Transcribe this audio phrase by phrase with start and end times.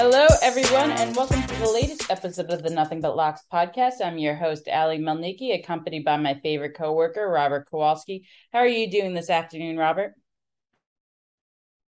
[0.00, 3.94] Hello, everyone, and welcome to the latest episode of the Nothing But Locks podcast.
[4.00, 8.24] I'm your host, Ali Melnicki, accompanied by my favorite coworker, Robert Kowalski.
[8.52, 10.14] How are you doing this afternoon, Robert?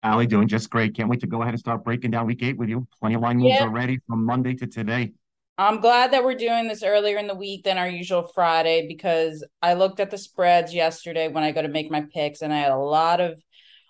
[0.02, 0.96] Ali, doing just great.
[0.96, 2.88] Can't wait to go ahead and start breaking down week eight with you.
[3.00, 3.66] Plenty of line moves Yeah.
[3.66, 5.14] already from Monday to today.
[5.60, 9.46] I'm glad that we're doing this earlier in the week than our usual Friday because
[9.62, 12.58] I looked at the spreads yesterday when I go to make my picks, and I
[12.58, 13.40] had a lot of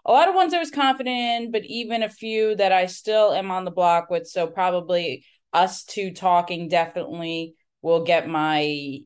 [0.10, 3.32] a lot of ones I was confident in, but even a few that I still
[3.32, 4.26] am on the block with.
[4.26, 5.24] So probably
[5.54, 9.02] us two talking definitely will get my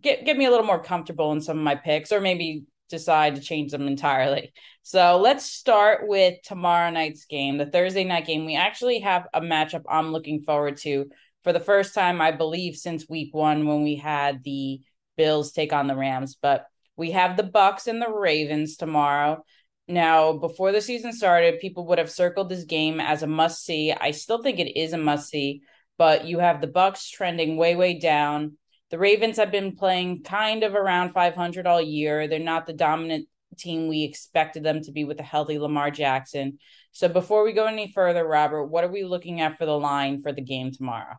[0.00, 3.34] get get me a little more comfortable in some of my picks, or maybe decide
[3.34, 4.54] to change them entirely.
[4.82, 8.46] So let's start with tomorrow night's game, the Thursday night game.
[8.46, 11.10] We actually have a matchup I'm looking forward to
[11.44, 14.80] for the first time, I believe, since week one when we had the
[15.18, 16.34] Bills take on the Rams.
[16.40, 16.64] But
[16.96, 19.44] we have the Bucks and the Ravens tomorrow.
[19.88, 23.92] Now, before the season started, people would have circled this game as a must see.
[23.92, 25.62] I still think it is a must see,
[25.96, 28.58] but you have the Bucks trending way, way down.
[28.90, 32.26] The Ravens have been playing kind of around 500 all year.
[32.26, 36.58] They're not the dominant team we expected them to be with a healthy Lamar Jackson.
[36.92, 40.20] So before we go any further, Robert, what are we looking at for the line
[40.20, 41.14] for the game tomorrow?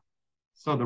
[0.56, 0.86] So the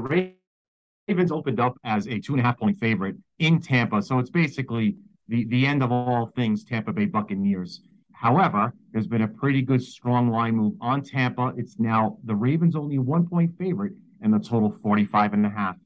[1.08, 4.02] Ravens opened up as a two and a half point favorite in Tampa.
[4.02, 4.98] So it's basically
[5.32, 7.82] the, the end of all things Tampa Bay Buccaneers.
[8.12, 11.54] However, there's been a pretty good strong line move on Tampa.
[11.56, 15.78] It's now the Ravens only one point favorite and the total 45 and a half.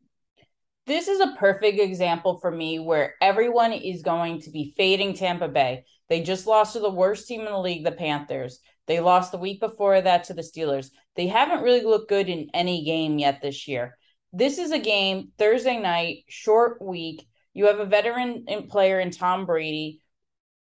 [0.87, 5.47] This is a perfect example for me where everyone is going to be fading Tampa
[5.47, 5.85] Bay.
[6.09, 8.59] They just lost to the worst team in the league, the Panthers.
[8.87, 10.89] They lost the week before that to the Steelers.
[11.15, 13.97] They haven't really looked good in any game yet this year.
[14.33, 17.25] This is a game Thursday night, short week.
[17.55, 20.01] You have a veteran player in Tom Brady,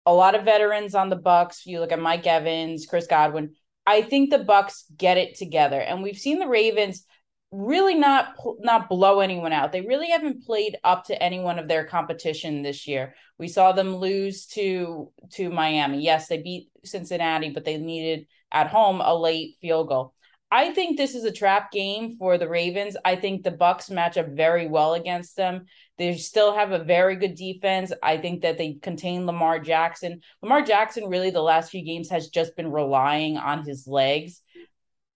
[0.07, 1.67] a lot of veterans on the Bucks.
[1.67, 3.55] You look at Mike Evans, Chris Godwin.
[3.87, 7.05] I think the Bucks get it together, and we've seen the Ravens
[7.51, 9.71] really not not blow anyone out.
[9.71, 13.15] They really haven't played up to any one of their competition this year.
[13.39, 16.03] We saw them lose to to Miami.
[16.03, 20.15] Yes, they beat Cincinnati, but they needed at home a late field goal.
[20.51, 22.97] I think this is a trap game for the Ravens.
[23.05, 25.67] I think the Bucks match up very well against them.
[25.99, 27.93] They still have a very good defense.
[28.03, 30.21] I think that they contain Lamar Jackson.
[30.43, 34.41] Lamar Jackson really the last few games has just been relying on his legs.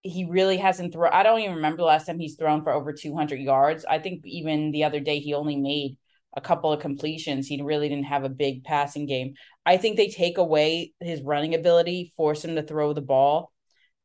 [0.03, 1.13] He really hasn't thrown.
[1.15, 3.87] I don't even remember the last time he's thrown for over 200 yards.
[3.87, 5.97] I think even the other day he only made
[6.37, 7.47] a couple of completions.
[7.47, 9.35] He really didn't have a big passing game.
[9.65, 13.52] I think they take away his running ability, force him to throw the ball.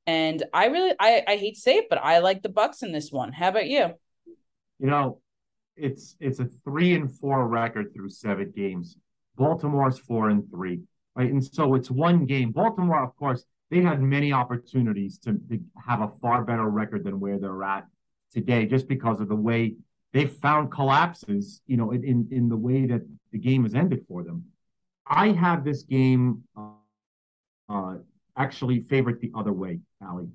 [0.07, 2.93] And I really I, I hate to say it, but I like the Bucks in
[2.93, 3.33] this one.
[3.33, 3.93] How about you?
[4.79, 5.19] You know,
[5.75, 8.97] it's it's a three and four record through seven games.
[9.35, 10.81] Baltimore's four and three.
[11.15, 11.31] Right.
[11.31, 12.51] And so it's one game.
[12.51, 17.19] Baltimore, of course, they had many opportunities to, to have a far better record than
[17.19, 17.85] where they're at
[18.31, 19.75] today, just because of the way
[20.13, 23.01] they found collapses, you know, in, in the way that
[23.31, 24.45] the game has ended for them.
[25.05, 26.69] I have this game uh,
[27.67, 27.95] uh,
[28.37, 30.27] actually favorite the other way, Ali.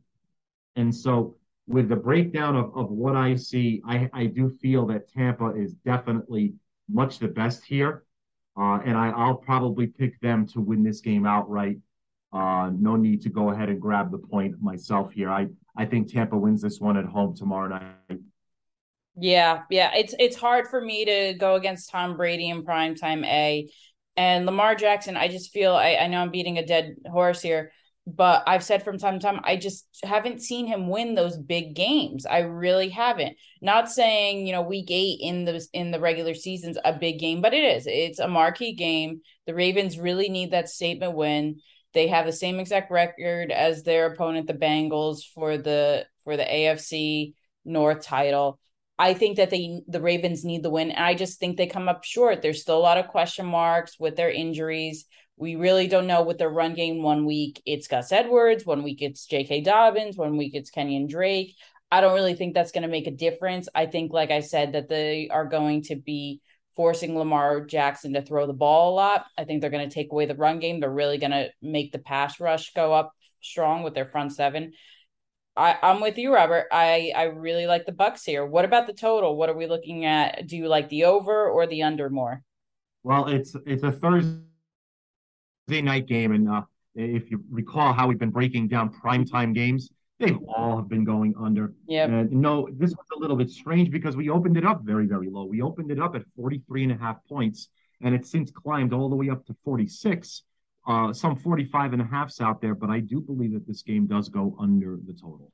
[0.77, 1.37] And so
[1.67, 5.75] with the breakdown of, of what I see, I, I do feel that Tampa is
[5.75, 6.55] definitely
[6.91, 8.05] much the best here.
[8.59, 11.79] Uh, and I, I'll probably pick them to win this game outright.
[12.33, 15.31] Uh, no need to go ahead and grab the point myself here.
[15.31, 18.21] I, I think Tampa wins this one at home tomorrow night.
[19.17, 19.91] Yeah, yeah.
[19.95, 23.71] It's it's hard for me to go against Tom Brady in primetime A.
[24.17, 27.73] And Lamar Jackson, I just feel I, I know I'm beating a dead horse here,
[28.07, 31.75] but I've said from time to time, I just haven't seen him win those big
[31.75, 32.27] games.
[32.27, 33.37] I really haven't.
[33.61, 37.41] Not saying, you know, week eight in the in the regular season's a big game,
[37.41, 37.87] but it is.
[37.87, 39.21] It's a marquee game.
[39.47, 41.61] The Ravens really need that statement win.
[41.95, 46.45] They have the same exact record as their opponent, the Bengals, for the for the
[46.45, 47.35] AFC
[47.65, 48.59] North title.
[48.99, 50.91] I think that they the Ravens need the win.
[50.91, 52.43] And I just think they come up short.
[52.43, 55.07] There's still a lot of question marks with their injuries.
[55.37, 57.03] We really don't know with their run game.
[57.03, 59.63] One week it's Gus Edwards, one week it's J.K.
[59.63, 61.55] Dobbins, one week it's Kenyon Drake.
[61.91, 63.69] I don't really think that's going to make a difference.
[63.75, 66.41] I think, like I said, that they are going to be
[66.75, 69.27] forcing Lamar Jackson to throw the ball a lot.
[69.37, 70.81] I think they're going to take away the run game.
[70.81, 73.13] They're really going to make the pass rush go up
[73.43, 74.73] strong with their front seven.
[75.55, 76.69] I, I'm with you, Robert.
[76.73, 78.47] I, I really like the Bucks here.
[78.47, 79.37] What about the total?
[79.37, 80.47] What are we looking at?
[80.47, 82.43] Do you like the over or the under more?
[83.03, 84.39] Well, it's it's a Thursday
[85.69, 86.63] night game, and uh,
[86.95, 91.35] if you recall how we've been breaking down primetime games, they all have been going
[91.41, 91.73] under.
[91.87, 92.05] Yeah.
[92.05, 95.29] And no, this was a little bit strange because we opened it up very, very
[95.29, 95.45] low.
[95.45, 97.69] We opened it up at 43 and a half points,
[98.01, 100.43] and it's since climbed all the way up to 46.
[100.87, 104.07] Uh, some 45 and a halfs out there, but I do believe that this game
[104.07, 105.53] does go under the total.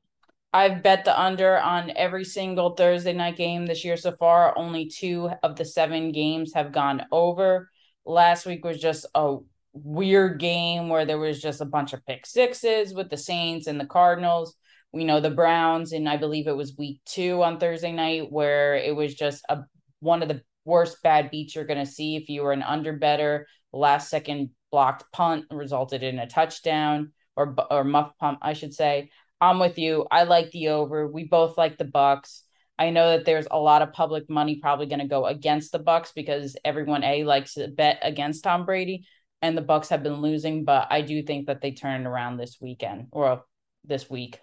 [0.51, 4.57] I've bet the under on every single Thursday night game this year so far.
[4.57, 7.69] Only two of the seven games have gone over.
[8.05, 9.37] Last week was just a
[9.73, 13.79] weird game where there was just a bunch of pick sixes with the Saints and
[13.79, 14.55] the Cardinals.
[14.91, 18.75] We know the Browns, and I believe it was week two on Thursday night where
[18.75, 19.59] it was just a
[19.99, 22.93] one of the worst bad beats you're going to see if you were an under
[22.93, 23.47] better.
[23.71, 29.11] Last second blocked punt resulted in a touchdown or or muff punt, I should say.
[29.41, 30.05] I'm with you.
[30.11, 31.07] I like the over.
[31.07, 32.43] We both like the Bucks.
[32.77, 35.79] I know that there's a lot of public money probably going to go against the
[35.79, 39.05] Bucks because everyone a likes to bet against Tom Brady,
[39.41, 40.65] and the Bucks have been losing.
[40.65, 43.43] But I do think that they turn around this weekend or
[43.85, 44.39] this week.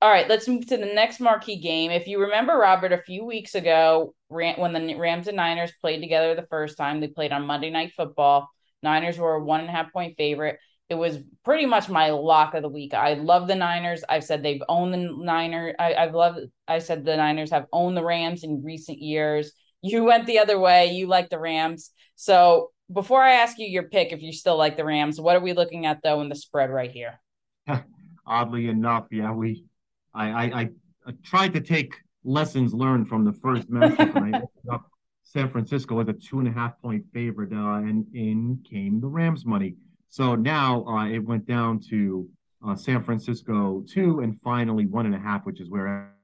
[0.00, 1.92] All right, let's move to the next marquee game.
[1.92, 6.34] If you remember, Robert, a few weeks ago, when the Rams and Niners played together
[6.34, 8.48] the first time, they played on Monday Night Football.
[8.82, 10.58] Niners were a one and a half point favorite.
[10.88, 12.94] It was pretty much my lock of the week.
[12.94, 14.02] I love the Niners.
[14.08, 15.76] I've said they've owned the Niners.
[15.78, 16.40] I, I've loved.
[16.66, 19.52] I said the Niners have owned the Rams in recent years.
[19.82, 20.86] You went the other way.
[20.86, 21.92] You like the Rams.
[22.16, 25.40] So before I ask you your pick, if you still like the Rams, what are
[25.40, 27.20] we looking at though in the spread right here?
[28.26, 29.64] Oddly enough, yeah, we.
[30.14, 30.70] I, I,
[31.06, 34.82] I, tried to take lessons learned from the first matchup.
[35.24, 39.06] San Francisco was a two and a half point favorite, uh, and in came the
[39.06, 39.76] Rams money.
[40.10, 42.28] So now uh, it went down to
[42.66, 46.14] uh, San Francisco two and finally one and a half, which is where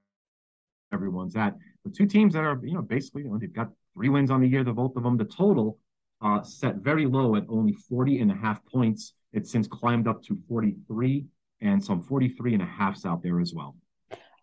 [0.92, 1.54] everyone's at.
[1.84, 4.42] The two teams that are, you know, basically, you know, they've got three wins on
[4.42, 5.16] the year, the both of them.
[5.16, 5.78] The total
[6.22, 9.14] uh, set very low at only 40 and a half points.
[9.32, 11.26] It's since climbed up to 43
[11.60, 13.76] and some 43 and a halfs out there as well.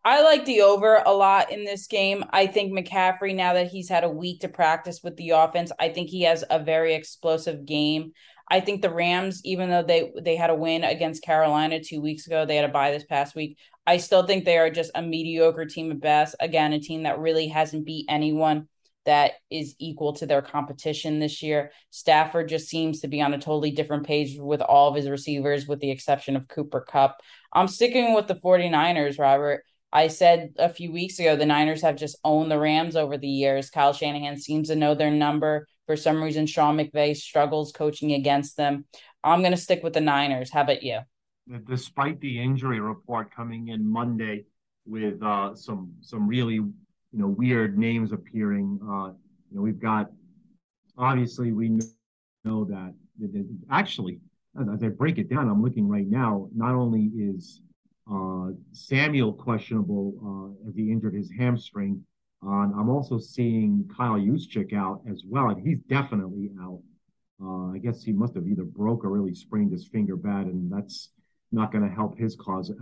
[0.04, 2.24] I like the over a lot in this game.
[2.30, 5.90] I think McCaffrey, now that he's had a week to practice with the offense, I
[5.90, 8.12] think he has a very explosive game.
[8.48, 12.28] I think the Rams, even though they they had a win against Carolina two weeks
[12.28, 13.58] ago, they had a bye this past week.
[13.88, 16.36] I still think they are just a mediocre team at best.
[16.40, 18.68] Again, a team that really hasn't beat anyone
[19.06, 21.72] that is equal to their competition this year.
[21.92, 25.68] Stafford just seems to be on a totally different page with all of his receivers,
[25.68, 27.22] with the exception of Cooper Kupp.
[27.54, 29.64] I'm sticking with the 49ers, Robert.
[29.94, 33.28] I said a few weeks ago the Niners have just owned the Rams over the
[33.28, 33.70] years.
[33.70, 35.68] Kyle Shanahan seems to know their number.
[35.86, 38.86] For some reason, Sean McVay struggles coaching against them.
[39.24, 40.52] I'm going to stick with the Niners.
[40.52, 41.00] How about you?
[41.68, 44.46] Despite the injury report coming in Monday
[44.86, 46.60] with uh, some some really
[47.16, 49.14] you know weird names appearing, uh,
[49.50, 50.12] you know we've got
[50.98, 51.80] obviously we
[52.44, 52.94] know that
[53.72, 54.20] actually
[54.74, 56.50] as I break it down, I'm looking right now.
[56.56, 57.62] Not only is
[58.12, 60.14] uh, Samuel questionable
[60.66, 62.04] uh, as he injured his hamstring,
[62.46, 66.82] uh, I'm also seeing Kyle Juszczyk out as well, and he's definitely out.
[67.42, 70.72] Uh, I guess he must have either broke or really sprained his finger bad, and
[70.72, 71.10] that's
[71.52, 72.78] not going to help his cause at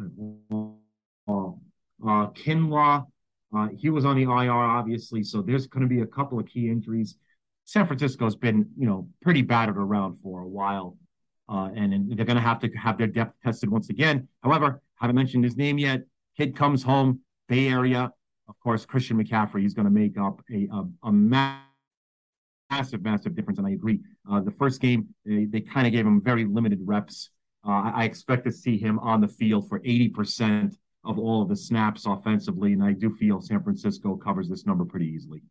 [1.28, 1.60] all.
[2.06, 3.06] Uh, Kinlaw,
[3.56, 6.46] uh, he was on the IR, obviously, so there's going to be a couple of
[6.46, 7.18] key injuries.
[7.66, 10.98] San Francisco's been, you know, pretty battered around for a while,
[11.50, 14.28] uh, and, and they're going to have to have their depth tested once again.
[14.42, 16.02] However, haven't mentioned his name yet.
[16.38, 18.12] Kid comes home, Bay Area,
[18.48, 23.60] of course, Christian McCaffrey, he's going to make up a, a, a massive, massive difference.
[23.60, 24.00] And I agree.
[24.30, 27.30] Uh, the first game, they, they kind of gave him very limited reps.
[27.66, 31.56] Uh, I, expect to see him on the field for 80% of all of the
[31.56, 32.74] snaps offensively.
[32.74, 35.42] And I do feel San Francisco covers this number pretty easily.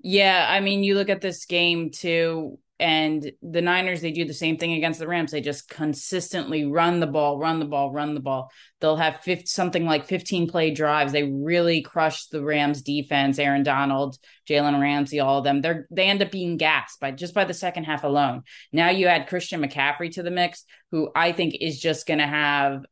[0.00, 0.46] Yeah.
[0.48, 2.58] I mean, you look at this game too.
[2.80, 5.32] And the Niners, they do the same thing against the Rams.
[5.32, 8.52] They just consistently run the ball, run the ball, run the ball.
[8.80, 11.10] They'll have 50, something like 15 play drives.
[11.10, 14.16] They really crush the Rams defense, Aaron Donald,
[14.48, 15.60] Jalen Ramsey, all of them.
[15.60, 18.44] They're they end up being gassed by just by the second half alone.
[18.72, 22.28] Now you add Christian McCaffrey to the mix, who I think is just going to
[22.28, 22.84] have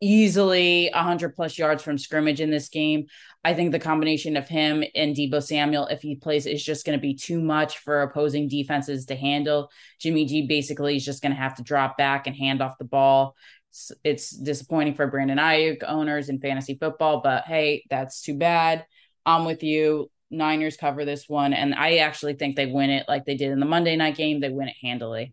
[0.00, 3.06] easily 100 plus yards from scrimmage in this game.
[3.44, 6.98] I think the combination of him and Deebo Samuel, if he plays, is just going
[6.98, 9.70] to be too much for opposing defenses to handle.
[10.00, 12.84] Jimmy G basically is just going to have to drop back and hand off the
[12.84, 13.36] ball.
[13.70, 18.86] It's, it's disappointing for Brandon Aiyuk owners in fantasy football, but hey, that's too bad.
[19.26, 20.10] I'm with you.
[20.30, 23.60] Niners cover this one, and I actually think they win it like they did in
[23.60, 24.40] the Monday night game.
[24.40, 25.32] They win it handily.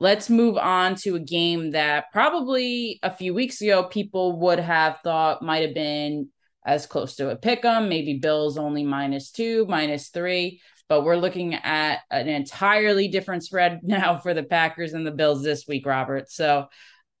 [0.00, 5.00] Let's move on to a game that probably a few weeks ago people would have
[5.02, 6.28] thought might have been
[6.64, 10.60] as close to a pick 'em, maybe Bills only minus two, minus three.
[10.88, 15.42] But we're looking at an entirely different spread now for the Packers and the Bills
[15.42, 16.30] this week, Robert.
[16.30, 16.68] So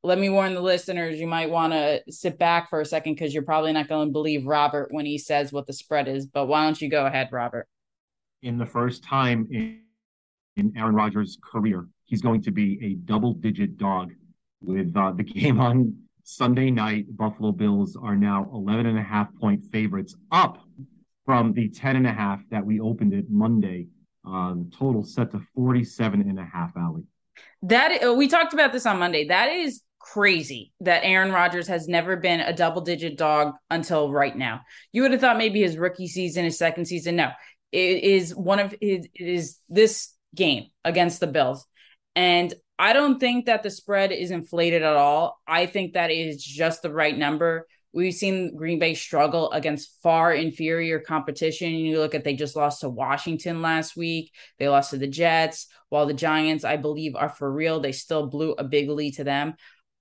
[0.04, 3.34] let me warn the listeners you might want to sit back for a second because
[3.34, 6.26] you're probably not going to believe Robert when he says what the spread is.
[6.26, 7.66] But why don't you go ahead, Robert?
[8.42, 9.80] In the first time in,
[10.56, 14.12] in Aaron Rodgers' career, he's going to be a double digit dog
[14.60, 19.28] with uh, the game on Sunday night, Buffalo Bills are now 11 and a half
[19.40, 20.58] point favorites, up
[21.24, 23.86] from the 10 and a half that we opened it Monday.
[24.26, 27.04] Uh, total set to 47 and a half, Allie.
[27.62, 29.28] That we talked about this on Monday.
[29.28, 34.36] That is crazy that Aaron Rodgers has never been a double digit dog until right
[34.36, 34.60] now.
[34.92, 37.16] You would have thought maybe his rookie season, his second season.
[37.16, 37.30] No,
[37.72, 41.66] it is one of his, it is this game against the Bills.
[42.18, 45.40] And I don't think that the spread is inflated at all.
[45.46, 47.68] I think that is just the right number.
[47.92, 51.70] We've seen Green Bay struggle against far inferior competition.
[51.70, 54.32] You look at they just lost to Washington last week.
[54.58, 57.78] They lost to the Jets, while the Giants, I believe, are for real.
[57.78, 59.54] They still blew a big lead to them.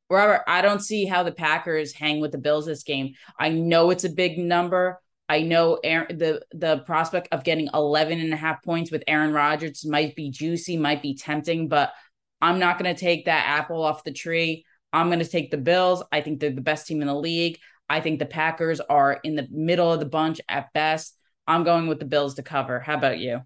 [0.10, 3.14] Robert, I don't see how the Packers hang with the Bills this game.
[3.40, 5.00] I know it's a big number.
[5.30, 9.34] I know Aaron, the the prospect of getting 11 and a half points with Aaron
[9.34, 11.92] Rodgers might be juicy, might be tempting, but
[12.42, 14.66] I'm not going to take that apple off the tree.
[14.94, 16.04] I'm going to take the Bills.
[16.12, 17.60] I think they're the best team in the league.
[17.90, 21.18] I think the Packers are in the middle of the bunch at best.
[21.48, 22.80] I'm going with the Bills to cover.
[22.80, 23.42] How about you?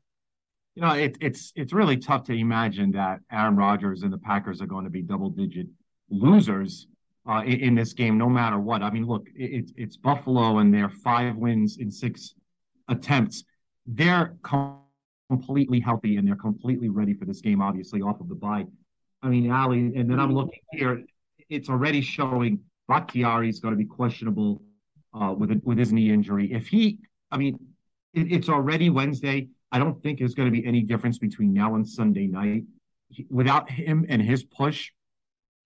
[0.76, 4.62] You know, it, it's it's really tough to imagine that Aaron Rodgers and the Packers
[4.62, 5.68] are going to be double digit
[6.10, 6.88] losers
[7.30, 8.82] uh, in, in, this game, no matter what.
[8.82, 12.34] I mean, look, it, it's Buffalo and their five wins in six
[12.88, 13.44] attempts.
[13.86, 14.36] They're
[15.30, 18.66] completely healthy and they're completely ready for this game, obviously, off of the bye.
[19.24, 21.04] I mean, Ali, and then I'm looking here,
[21.50, 24.62] it's already showing Bakhtiari is going to be questionable
[25.14, 26.52] uh, with, a, with his knee injury.
[26.52, 27.00] If he,
[27.30, 27.60] I mean,
[28.14, 29.50] it, it's already Wednesday.
[29.72, 32.64] I don't think there's going to be any difference between now and Sunday night.
[33.10, 34.92] He, without him and his push,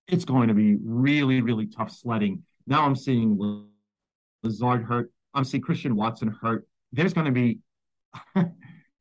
[0.07, 2.43] it's going to be really, really tough sledding.
[2.67, 3.39] Now I'm seeing
[4.43, 5.11] Lazard hurt.
[5.33, 6.67] I'm seeing Christian Watson hurt.
[6.91, 7.59] There's going to be,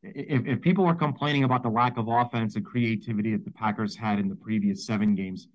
[0.04, 3.96] if, if people are complaining about the lack of offense and creativity that the Packers
[3.96, 5.48] had in the previous seven games,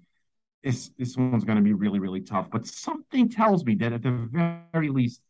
[0.63, 2.47] this this one's going to be really, really tough.
[2.51, 5.21] But something tells me that at the very least,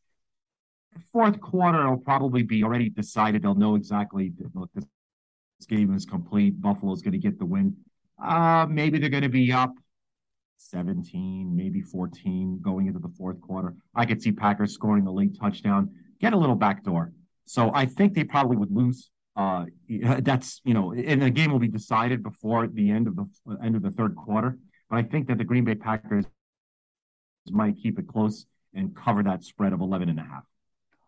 [1.12, 3.44] fourth quarter will probably be already decided.
[3.44, 4.86] They'll know exactly look, this,
[5.60, 6.60] this game is complete.
[6.62, 7.76] Buffalo's going to get the win.
[8.22, 9.74] Uh, maybe they're going to be up
[10.58, 13.76] 17, maybe 14 going into the fourth quarter.
[13.96, 17.14] I could see Packers scoring a late touchdown, get a little backdoor.
[17.50, 19.10] So I think they probably would lose.
[19.36, 19.66] Uh,
[20.20, 23.26] that's you know, and the game will be decided before the end of the
[23.64, 24.56] end of the third quarter.
[24.88, 26.26] But I think that the Green Bay Packers
[27.50, 30.44] might keep it close and cover that spread of 11 and a half.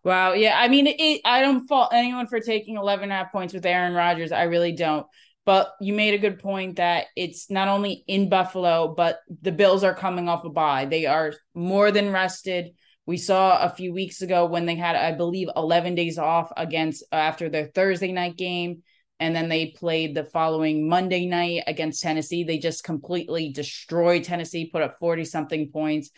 [0.03, 0.33] Wow.
[0.33, 0.57] Yeah.
[0.57, 3.63] I mean, it, I don't fault anyone for taking 11 and a half points with
[3.63, 4.31] Aaron Rodgers.
[4.31, 5.05] I really don't.
[5.45, 9.83] But you made a good point that it's not only in Buffalo, but the Bills
[9.83, 10.85] are coming off a bye.
[10.85, 12.71] They are more than rested.
[13.11, 17.03] We saw a few weeks ago when they had, I believe, 11 days off against
[17.11, 18.83] uh, after their Thursday night game.
[19.19, 22.45] And then they played the following Monday night against Tennessee.
[22.45, 26.09] They just completely destroyed Tennessee, put up 40 something points.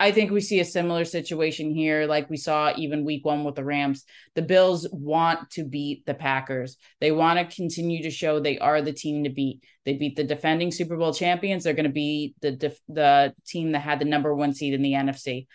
[0.00, 3.56] I think we see a similar situation here, like we saw even week one with
[3.56, 4.06] the Rams.
[4.34, 6.78] The Bills want to beat the Packers.
[6.98, 9.62] They want to continue to show they are the team to beat.
[9.84, 11.64] They beat the defending Super Bowl champions.
[11.64, 14.92] They're going to be the the team that had the number one seed in the
[14.92, 15.46] NFC.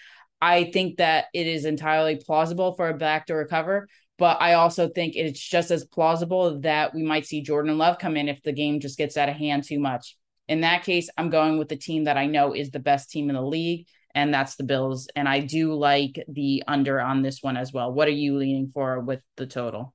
[0.43, 5.15] I think that it is entirely plausible for a backdoor recover, but I also think
[5.15, 8.81] it's just as plausible that we might see Jordan Love come in if the game
[8.81, 10.17] just gets out of hand too much.
[10.49, 13.29] In that case, I'm going with the team that I know is the best team
[13.29, 15.07] in the league and that's the Bills.
[15.15, 17.93] And I do like the under on this one as well.
[17.93, 19.93] What are you leaning for with the total?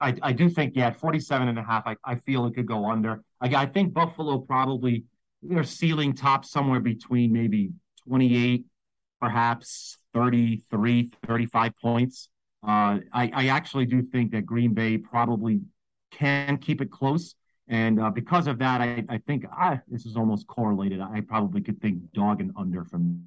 [0.00, 2.90] I, I do think, yeah, 47 and a half, I, I feel it could go
[2.90, 3.22] under.
[3.40, 5.04] I, I think Buffalo probably,
[5.40, 7.70] their ceiling top somewhere between maybe
[8.08, 8.64] 28,
[9.20, 12.28] perhaps 33, 35 points.
[12.66, 15.60] Uh, I, I actually do think that Green Bay probably
[16.10, 17.34] can keep it close.
[17.68, 21.00] And uh, because of that, I, I think ah, this is almost correlated.
[21.00, 23.24] I probably could think dog and under from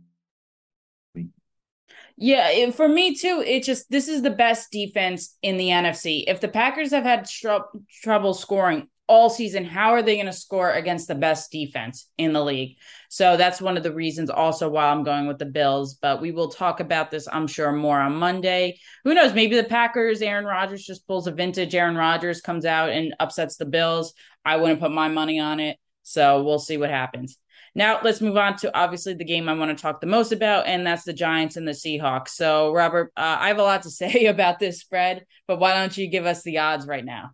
[2.18, 6.26] yeah, for me too, it just this is the best defense in the NFC.
[6.28, 10.32] If the Packers have had tr- trouble scoring all season, how are they going to
[10.32, 12.78] score against the best defense in the league?
[13.10, 15.96] So that's one of the reasons also why I'm going with the Bills.
[15.96, 18.80] But we will talk about this, I'm sure, more on Monday.
[19.04, 19.34] Who knows?
[19.34, 23.58] Maybe the Packers, Aaron Rodgers just pulls a vintage Aaron Rodgers, comes out and upsets
[23.58, 24.14] the Bills.
[24.46, 25.78] I wouldn't put my money on it.
[26.04, 27.38] So we'll see what happens.
[27.76, 30.68] Now let's move on to obviously the game I want to talk the most about,
[30.68, 32.30] and that's the Giants and the Seahawks.
[32.30, 35.98] So, Robert, uh, I have a lot to say about this spread, but why don't
[35.98, 37.32] you give us the odds right now?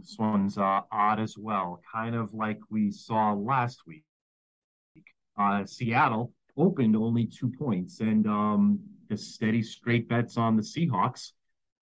[0.00, 4.04] This one's uh, odd as well, kind of like we saw last week.
[5.38, 8.80] Uh, Seattle opened only two points, and um,
[9.10, 11.32] the steady straight bets on the Seahawks.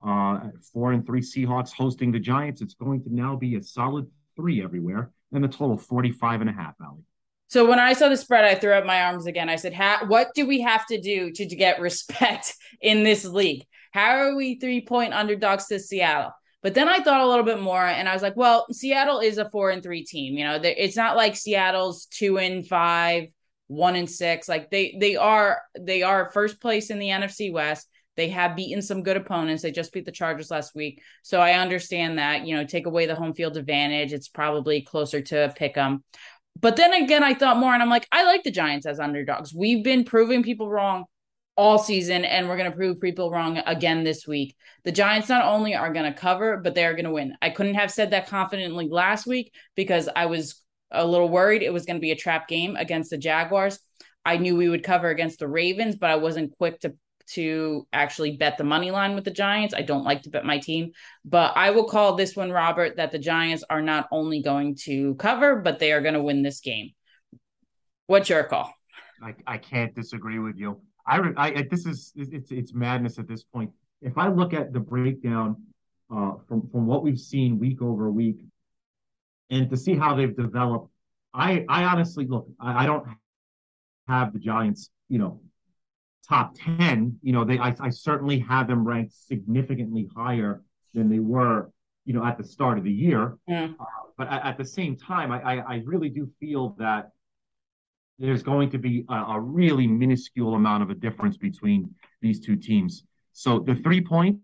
[0.05, 0.41] Uh,
[0.73, 2.61] four and three Seahawks hosting the Giants.
[2.61, 6.53] It's going to now be a solid three everywhere, and the total 45 and a
[6.53, 7.05] half, Allie.
[7.47, 9.49] So when I saw the spread, I threw up my arms again.
[9.49, 9.75] I said,
[10.09, 13.65] "What do we have to do to, to get respect in this league?
[13.93, 17.61] How are we three point underdogs to Seattle?" But then I thought a little bit
[17.61, 20.37] more, and I was like, "Well, Seattle is a four and three team.
[20.37, 23.29] You know, it's not like Seattle's two and five,
[23.69, 24.49] one and six.
[24.49, 27.89] Like they they are they are first place in the NFC West.
[28.17, 29.63] They have beaten some good opponents.
[29.63, 31.01] They just beat the Chargers last week.
[31.23, 34.13] So I understand that, you know, take away the home field advantage.
[34.13, 36.03] It's probably closer to pick them.
[36.61, 39.55] But then again, I thought more and I'm like, I like the Giants as underdogs.
[39.55, 41.05] We've been proving people wrong
[41.59, 44.55] all season, and we're going to prove people wrong again this week.
[44.85, 47.35] The Giants not only are going to cover, but they're going to win.
[47.43, 50.63] I couldn't have said that confidently last week because I was
[50.93, 53.81] a little worried it was going to be a trap game against the Jaguars.
[54.25, 56.95] I knew we would cover against the Ravens, but I wasn't quick to
[57.33, 59.75] to actually bet the money line with the Giants.
[59.75, 60.93] I don't like to bet my team,
[61.27, 65.15] but I will call this one, Robert, that the Giants are not only going to
[65.17, 66.93] cover, but they are going to win this game.
[68.07, 68.73] What's your call?
[69.23, 70.81] I, I can't disagree with you.
[71.09, 73.71] I, I this is it's it's madness at this point.
[74.03, 75.57] If I look at the breakdown
[76.15, 78.45] uh, from from what we've seen week over week,
[79.51, 80.91] and to see how they've developed,
[81.35, 82.49] I I honestly look.
[82.61, 83.07] I, I don't
[84.09, 85.41] have the Giants, you know,
[86.29, 90.63] top 10, you know, they I, I certainly have them ranked significantly higher
[90.95, 91.71] than they were,
[92.05, 93.37] you know, at the start of the year.
[93.79, 93.85] Uh,
[94.17, 97.11] but at, at, the same time, I, I, I, really do feel that
[98.19, 102.57] there's going to be a, a, really minuscule amount of a difference between these two
[102.57, 103.05] teams.
[103.33, 104.41] So the three points,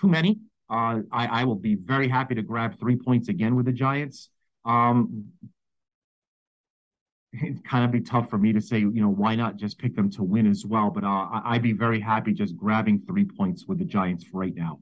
[0.00, 0.38] too many.
[0.70, 4.30] Uh, I, I will be very happy to grab three points again with the Giants.
[4.64, 5.26] Um,
[7.42, 9.94] it'd kind of be tough for me to say, you know, why not just pick
[9.94, 10.90] them to win as well?
[10.90, 14.80] But uh, I'd be very happy just grabbing three points with the Giants right now.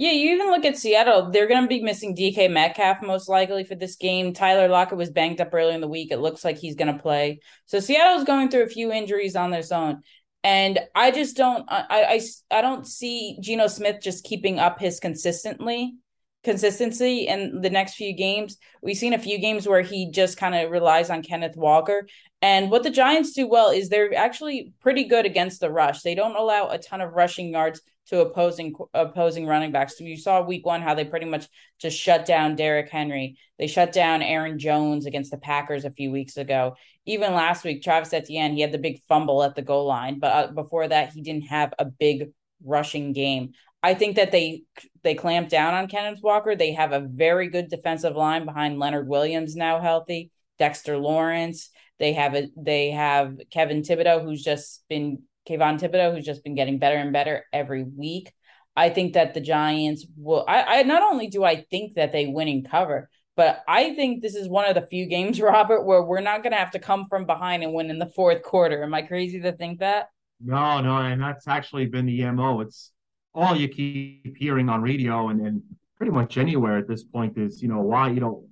[0.00, 1.30] Yeah, you even look at Seattle.
[1.30, 4.32] They're going to be missing DK Metcalf most likely for this game.
[4.32, 6.10] Tyler Lockett was banged up early in the week.
[6.10, 7.40] It looks like he's going to play.
[7.66, 10.00] So Seattle's going through a few injuries on their own.
[10.42, 15.00] And I just don't, I, I, I don't see Geno Smith just keeping up his
[15.00, 15.96] consistently
[16.44, 18.56] consistency in the next few games.
[18.82, 22.08] We've seen a few games where he just kind of relies on Kenneth Walker.
[22.40, 26.00] And what the Giants do well is they're actually pretty good against the rush.
[26.00, 29.96] They don't allow a ton of rushing yards to opposing opposing running backs.
[29.96, 31.48] So you saw week one how they pretty much
[31.80, 33.38] just shut down Derrick Henry.
[33.58, 36.74] They shut down Aaron Jones against the Packers a few weeks ago.
[37.06, 40.32] Even last week, Travis Etienne, he had the big fumble at the goal line, but
[40.32, 42.30] uh, before that, he didn't have a big
[42.64, 43.52] rushing game.
[43.82, 44.64] I think that they
[45.02, 46.54] they clamp down on Kenneth Walker.
[46.54, 51.70] They have a very good defensive line behind Leonard Williams now healthy, Dexter Lawrence.
[51.98, 56.54] They have a they have Kevin Thibodeaux who's just been Kayvon Thibodeaux who's just been
[56.54, 58.32] getting better and better every week.
[58.76, 60.44] I think that the Giants will.
[60.46, 64.22] I, I not only do I think that they win in cover, but I think
[64.22, 66.78] this is one of the few games, Robert, where we're not going to have to
[66.78, 68.82] come from behind and win in the fourth quarter.
[68.82, 70.08] Am I crazy to think that?
[70.40, 72.60] No, no, and that's actually been the mo.
[72.60, 72.92] It's
[73.34, 75.62] all you keep hearing on radio and, and
[75.96, 78.44] pretty much anywhere at this point is, you know, why, you know,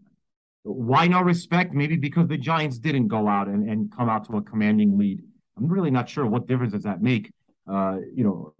[0.63, 1.73] why no respect?
[1.73, 5.23] Maybe because the Giants didn't go out and, and come out to a commanding lead.
[5.59, 7.33] I'm really not sure what difference does that make.
[7.71, 8.55] Uh, you know,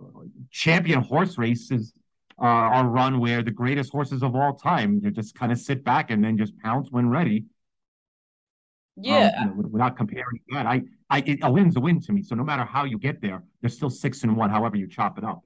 [0.51, 1.93] champion horse races
[2.41, 5.83] uh, are run where the greatest horses of all time you just kind of sit
[5.83, 7.45] back and then just pounce when ready.
[9.01, 12.13] Yeah, um, you know, without comparing that, I, I, it, a win's a win to
[12.13, 12.23] me.
[12.23, 15.19] So no matter how you get there, there's still six and one, however you chop
[15.19, 15.43] it up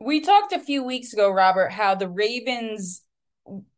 [0.00, 3.02] we talked a few weeks ago, Robert, how the Ravens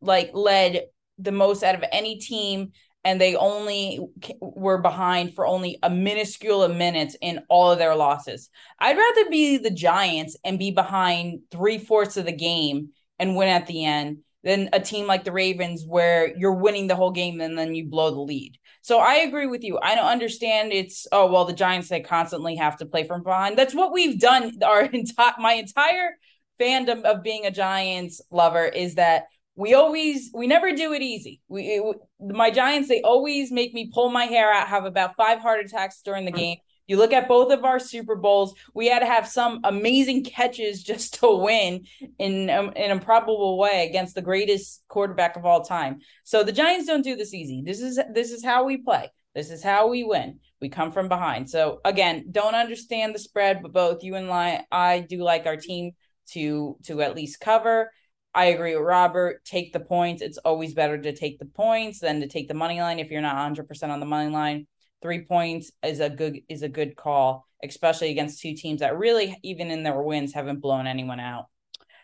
[0.00, 0.86] like led
[1.18, 2.72] the most out of any team
[3.04, 4.00] and they only
[4.40, 8.50] were behind for only a minuscule of minutes in all of their losses.
[8.78, 13.48] I'd rather be the Giants and be behind three fourths of the game and win
[13.48, 17.40] at the end than a team like the Ravens where you're winning the whole game
[17.40, 18.58] and then you blow the lead.
[18.82, 19.78] So I agree with you.
[19.82, 23.58] I don't understand it's oh well the Giants they constantly have to play from behind.
[23.58, 26.16] That's what we've done our entire my entire
[26.58, 29.24] fandom of being a Giants lover is that
[29.56, 31.40] we always we never do it easy.
[31.48, 35.40] We it, my Giants they always make me pull my hair out, have about 5
[35.40, 36.58] heart attacks during the game.
[36.86, 40.82] You look at both of our Super Bowls, we had to have some amazing catches
[40.82, 41.84] just to win
[42.18, 45.98] in um, in a improbable way against the greatest quarterback of all time.
[46.24, 47.62] So the Giants don't do this easy.
[47.64, 49.08] This is this is how we play.
[49.34, 50.40] This is how we win.
[50.60, 51.48] We come from behind.
[51.48, 55.56] So again, don't understand the spread, but both you and I, I do like our
[55.56, 55.92] team
[56.30, 57.92] to to at least cover.
[58.34, 59.44] I agree with Robert.
[59.44, 60.22] Take the points.
[60.22, 63.20] It's always better to take the points than to take the money line if you're
[63.20, 64.66] not 100% on the money line
[65.02, 69.36] three points is a good is a good call, especially against two teams that really,
[69.42, 71.46] even in their wins, haven't blown anyone out.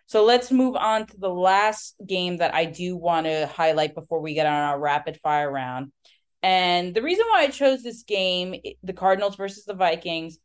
[0.06, 4.20] So let's move on to the last game that I do want to highlight before
[4.20, 5.90] we get on our rapid fire round.
[6.42, 10.38] And the reason why I chose this game, the Cardinals versus the Vikings,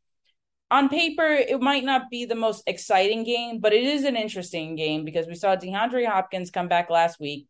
[0.72, 4.76] on paper, it might not be the most exciting game, but it is an interesting
[4.76, 7.48] game because we saw DeAndre Hopkins come back last week.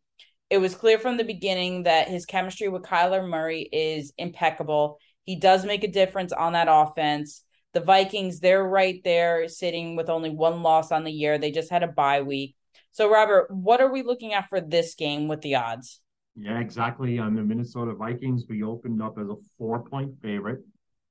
[0.50, 4.98] It was clear from the beginning that his chemistry with Kyler Murray is impeccable.
[5.22, 7.44] He does make a difference on that offense.
[7.74, 11.38] The Vikings, they're right there sitting with only one loss on the year.
[11.38, 12.56] They just had a bye week.
[12.90, 16.00] So, Robert, what are we looking at for this game with the odds?
[16.34, 17.18] Yeah, exactly.
[17.20, 20.64] On the Minnesota Vikings, we opened up as a four point favorite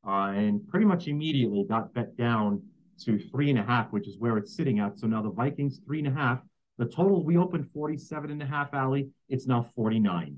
[0.07, 2.61] uh, and pretty much immediately got bet down
[3.05, 4.99] to three and a half, which is where it's sitting at.
[4.99, 6.39] So now the Vikings three and a half.
[6.77, 9.09] The total we opened 47 and a half, Allie.
[9.29, 10.37] It's now 49.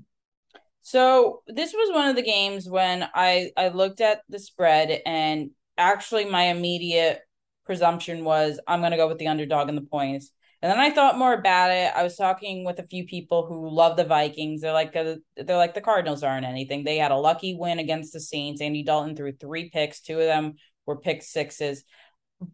[0.82, 5.50] So this was one of the games when I I looked at the spread and
[5.78, 7.20] actually my immediate
[7.64, 10.30] presumption was I'm going to go with the underdog in the points.
[10.64, 11.92] And then I thought more about it.
[11.94, 14.62] I was talking with a few people who love the Vikings.
[14.62, 16.84] They're like a, they're like the Cardinals aren't anything.
[16.84, 18.62] They had a lucky win against the Saints.
[18.62, 20.00] Andy Dalton threw three picks.
[20.00, 20.54] Two of them
[20.86, 21.84] were pick sixes.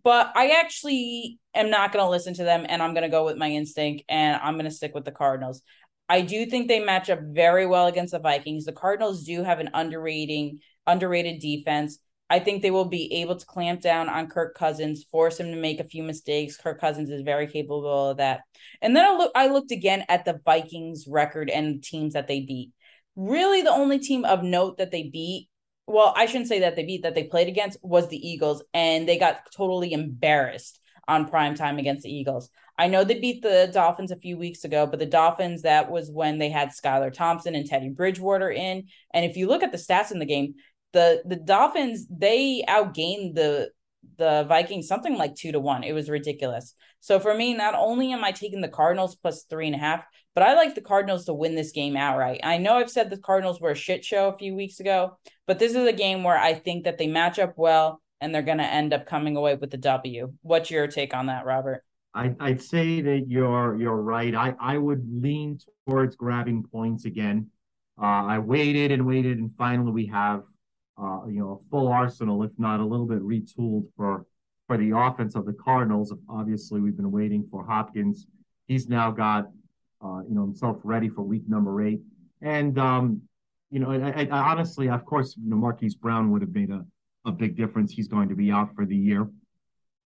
[0.03, 3.25] But I actually am not going to listen to them, and I'm going to go
[3.25, 5.63] with my instinct, and I'm going to stick with the Cardinals.
[6.09, 8.65] I do think they match up very well against the Vikings.
[8.65, 12.01] The Cardinals do have an underrating, underrated defense.
[12.31, 15.57] I think they will be able to clamp down on Kirk Cousins, force him to
[15.57, 16.57] make a few mistakes.
[16.57, 18.43] Kirk Cousins is very capable of that.
[18.81, 22.41] And then I look I looked again at the Vikings record and teams that they
[22.41, 22.71] beat.
[23.17, 25.49] Really the only team of note that they beat,
[25.89, 29.09] well, I shouldn't say that they beat that they played against was the Eagles and
[29.09, 32.49] they got totally embarrassed on prime time against the Eagles.
[32.79, 36.11] I know they beat the Dolphins a few weeks ago, but the Dolphins, that was
[36.11, 38.85] when they had Skylar Thompson and Teddy Bridgewater in.
[39.13, 40.55] And if you look at the stats in the game,
[40.93, 43.71] the the Dolphins they outgained the
[44.17, 45.83] the Vikings something like two to one.
[45.83, 46.75] It was ridiculous.
[47.01, 50.05] So for me, not only am I taking the Cardinals plus three and a half,
[50.35, 52.41] but I like the Cardinals to win this game outright.
[52.43, 55.59] I know I've said the Cardinals were a shit show a few weeks ago, but
[55.59, 58.59] this is a game where I think that they match up well and they're going
[58.59, 60.33] to end up coming away with the W.
[60.43, 61.83] What's your take on that, Robert?
[62.13, 64.35] I, I'd say that you're you're right.
[64.35, 67.51] I, I would lean towards grabbing points again.
[68.01, 70.43] Uh, I waited and waited, and finally we have
[70.99, 74.27] uh, you know, a full arsenal, if not a little bit retooled for
[74.67, 76.13] for the offense of the Cardinals.
[76.29, 78.27] Obviously, we've been waiting for Hopkins.
[78.67, 79.51] He's now got
[80.05, 82.01] uh, you know himself ready for week number eight,
[82.43, 83.23] and um,
[83.71, 86.85] you know, I, I, honestly, of course, you know, Marquise Brown would have made a,
[87.25, 87.93] a big difference.
[87.93, 89.29] He's going to be out for the year.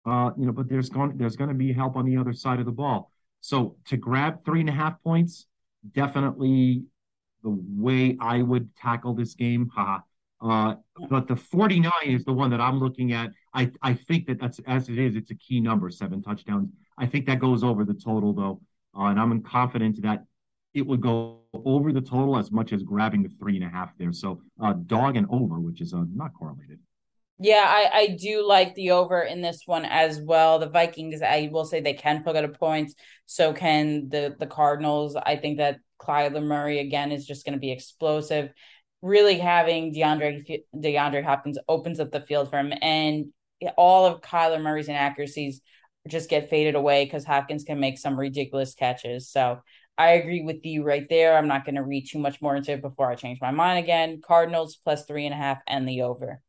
[0.06, 2.60] Uh, you know, but there's going there's going to be help on the other side
[2.60, 3.12] of the ball.
[3.42, 5.48] So to grab three and a half points,
[5.94, 6.84] definitely
[7.44, 9.70] the way I would tackle this game.
[9.74, 10.00] Haha.
[10.42, 10.76] Uh,
[11.10, 13.32] but the 49 is the one that I'm looking at.
[13.54, 16.70] I, I think that that's as it is, it's a key number, seven touchdowns.
[16.98, 18.62] I think that goes over the total though.
[18.98, 20.24] Uh, and I'm confident that
[20.74, 23.98] it would go over the total as much as grabbing the three and a half
[23.98, 24.14] there.
[24.14, 26.80] So uh, dog and over, which is uh, not correlated.
[27.40, 30.58] Yeah, I, I do like the over in this one as well.
[30.58, 32.96] The Vikings, I will say they can put up points.
[33.28, 35.16] So can the the Cardinals.
[35.16, 38.52] I think that Kyler Murray again is just going to be explosive
[39.02, 43.26] really having DeAndre DeAndre Hopkins opens up the field for him, and
[43.78, 45.62] all of Kyler Murray's inaccuracies
[46.08, 49.30] just get faded away because Hopkins can make some ridiculous catches.
[49.30, 49.60] So
[49.98, 51.36] I agree with you right there.
[51.36, 53.80] I'm not going to read too much more into it before I change my mind
[53.80, 54.22] again.
[54.26, 56.42] Cardinals plus three and a half and the over.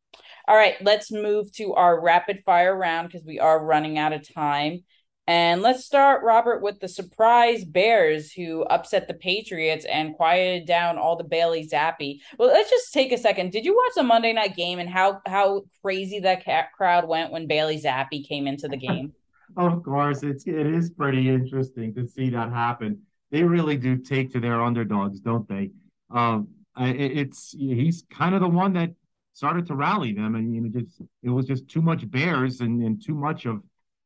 [0.47, 4.33] All right, let's move to our rapid fire round because we are running out of
[4.33, 4.85] time.
[5.29, 10.97] And let's start, Robert, with the surprise Bears who upset the Patriots and quieted down
[10.97, 12.21] all the Bailey Zappe.
[12.39, 13.53] Well, let's just take a second.
[13.53, 17.47] Did you watch the Monday night game and how how crazy that crowd went when
[17.47, 19.13] Bailey Zappe came into the game?
[19.59, 23.03] of course, it's it is pretty interesting to see that happen.
[23.31, 25.73] They really do take to their underdogs, don't they?
[26.11, 28.93] Um, it, it's he's kind of the one that
[29.35, 32.83] started to rally them, and you know, just it was just too much Bears and,
[32.83, 33.61] and too much of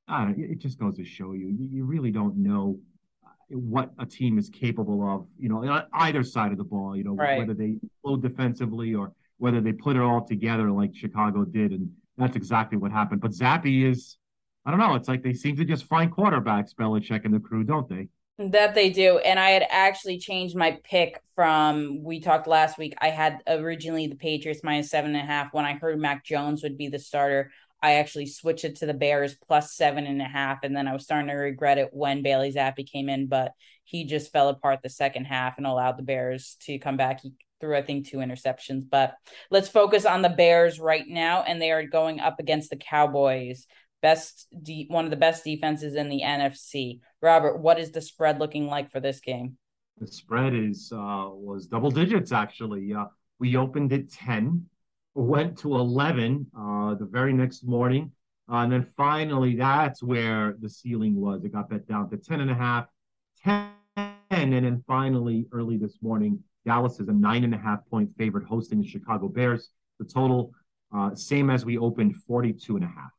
[0.08, 2.78] I don't know, it just goes to show you, you really don't know
[3.24, 7.04] uh, what a team is capable of, you know, either side of the ball, you
[7.04, 7.38] know, right.
[7.38, 11.72] whether they load defensively or whether they put it all together like Chicago did.
[11.72, 13.20] And that's exactly what happened.
[13.20, 14.16] But Zappe is,
[14.66, 17.64] I don't know, it's like they seem to just find quarterbacks, Belichick and the crew,
[17.64, 18.08] don't they?
[18.38, 19.18] That they do.
[19.18, 22.94] And I had actually changed my pick from we talked last week.
[23.00, 26.62] I had originally the Patriots minus seven and a half when I heard Mac Jones
[26.62, 27.50] would be the starter.
[27.82, 30.60] I actually switched it to the Bears plus seven and a half.
[30.62, 33.52] And then I was starting to regret it when Bailey Zappe came in, but
[33.84, 37.20] he just fell apart the second half and allowed the Bears to come back.
[37.20, 38.84] He threw, I think, two interceptions.
[38.88, 39.14] But
[39.50, 41.42] let's focus on the Bears right now.
[41.42, 43.66] And they are going up against the Cowboys.
[44.00, 47.00] Best de- one of the best defenses in the NFC.
[47.20, 49.56] Robert, what is the spread looking like for this game?
[49.98, 52.92] The spread is uh was double digits actually.
[52.92, 53.06] Uh
[53.38, 54.66] We opened at 10,
[55.14, 58.10] went to 11 uh, the very next morning.
[58.50, 61.44] Uh, and then finally, that's where the ceiling was.
[61.44, 62.86] It got bet down to 10 and a half,
[63.44, 63.70] 10.
[63.96, 68.46] And then finally, early this morning, Dallas is a nine and a half point favorite
[68.46, 69.70] hosting the Chicago Bears.
[69.98, 70.52] The total,
[70.94, 73.10] uh, same as we opened, 42 and a half.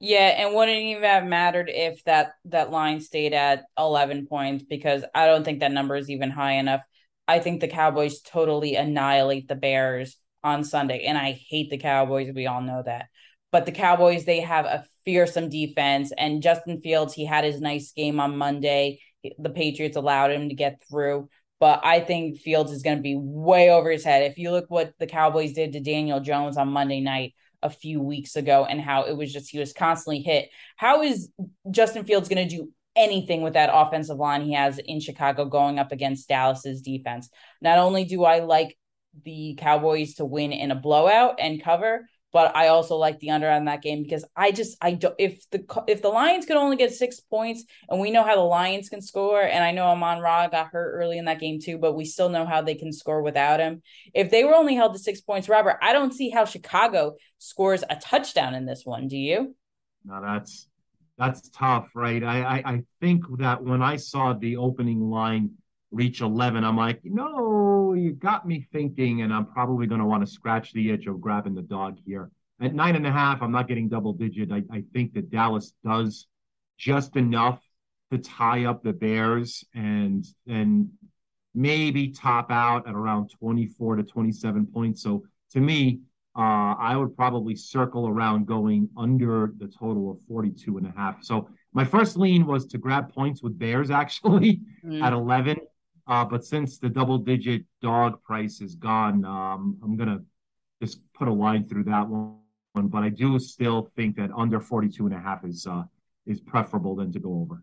[0.00, 5.04] Yeah, and wouldn't even have mattered if that that line stayed at 11 points because
[5.14, 6.82] I don't think that number is even high enough.
[7.28, 12.32] I think the Cowboys totally annihilate the Bears on Sunday, and I hate the Cowboys.
[12.34, 13.06] We all know that.
[13.50, 17.92] But the Cowboys, they have a fearsome defense, and Justin Fields, he had his nice
[17.92, 19.00] game on Monday.
[19.38, 21.28] The Patriots allowed him to get through,
[21.60, 24.30] but I think Fields is going to be way over his head.
[24.30, 28.00] If you look what the Cowboys did to Daniel Jones on Monday night, a few
[28.00, 30.50] weeks ago and how it was just he was constantly hit.
[30.76, 31.30] How is
[31.70, 35.78] Justin Fields going to do anything with that offensive line he has in Chicago going
[35.78, 37.30] up against Dallas's defense?
[37.60, 38.76] Not only do I like
[39.24, 43.48] the Cowboys to win in a blowout and cover, but I also like the under
[43.48, 46.76] on that game because I just I don't if the if the Lions could only
[46.76, 50.20] get six points and we know how the Lions can score and I know Amon
[50.20, 52.92] Ra got hurt early in that game too, but we still know how they can
[52.92, 53.82] score without him.
[54.14, 57.84] If they were only held to six points, Robert, I don't see how Chicago scores
[57.88, 59.08] a touchdown in this one.
[59.08, 59.54] Do you?
[60.04, 60.68] No, that's
[61.18, 62.24] that's tough, right?
[62.24, 65.50] I I, I think that when I saw the opening line
[65.92, 70.26] reach 11, I'm like, no, you got me thinking, and I'm probably going to want
[70.26, 72.30] to scratch the itch of grabbing the dog here.
[72.60, 74.50] At nine and a half, I'm not getting double digit.
[74.50, 76.26] I, I think that Dallas does
[76.78, 77.60] just enough
[78.10, 80.90] to tie up the Bears and and
[81.54, 85.02] maybe top out at around 24 to 27 points.
[85.02, 86.00] So to me,
[86.36, 91.22] uh, I would probably circle around going under the total of 42 and a half.
[91.22, 95.02] So my first lean was to grab points with Bears actually mm.
[95.02, 95.58] at 11.
[96.06, 100.24] Uh, but since the double digit dog price is gone, um, I'm going to
[100.80, 102.38] just put a line through that one.
[102.74, 105.82] But I do still think that under 42 and a half is, uh,
[106.26, 107.62] is preferable than to go over.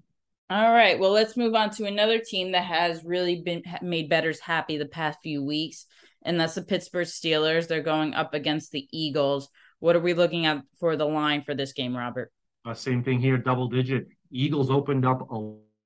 [0.52, 0.98] All right.
[0.98, 4.86] Well, let's move on to another team that has really been made betters happy the
[4.86, 5.86] past few weeks,
[6.24, 7.68] and that's the Pittsburgh Steelers.
[7.68, 9.50] They're going up against the Eagles.
[9.80, 12.32] What are we looking at for the line for this game, Robert?
[12.66, 14.08] Uh, same thing here, double digit.
[14.32, 15.28] Eagles opened up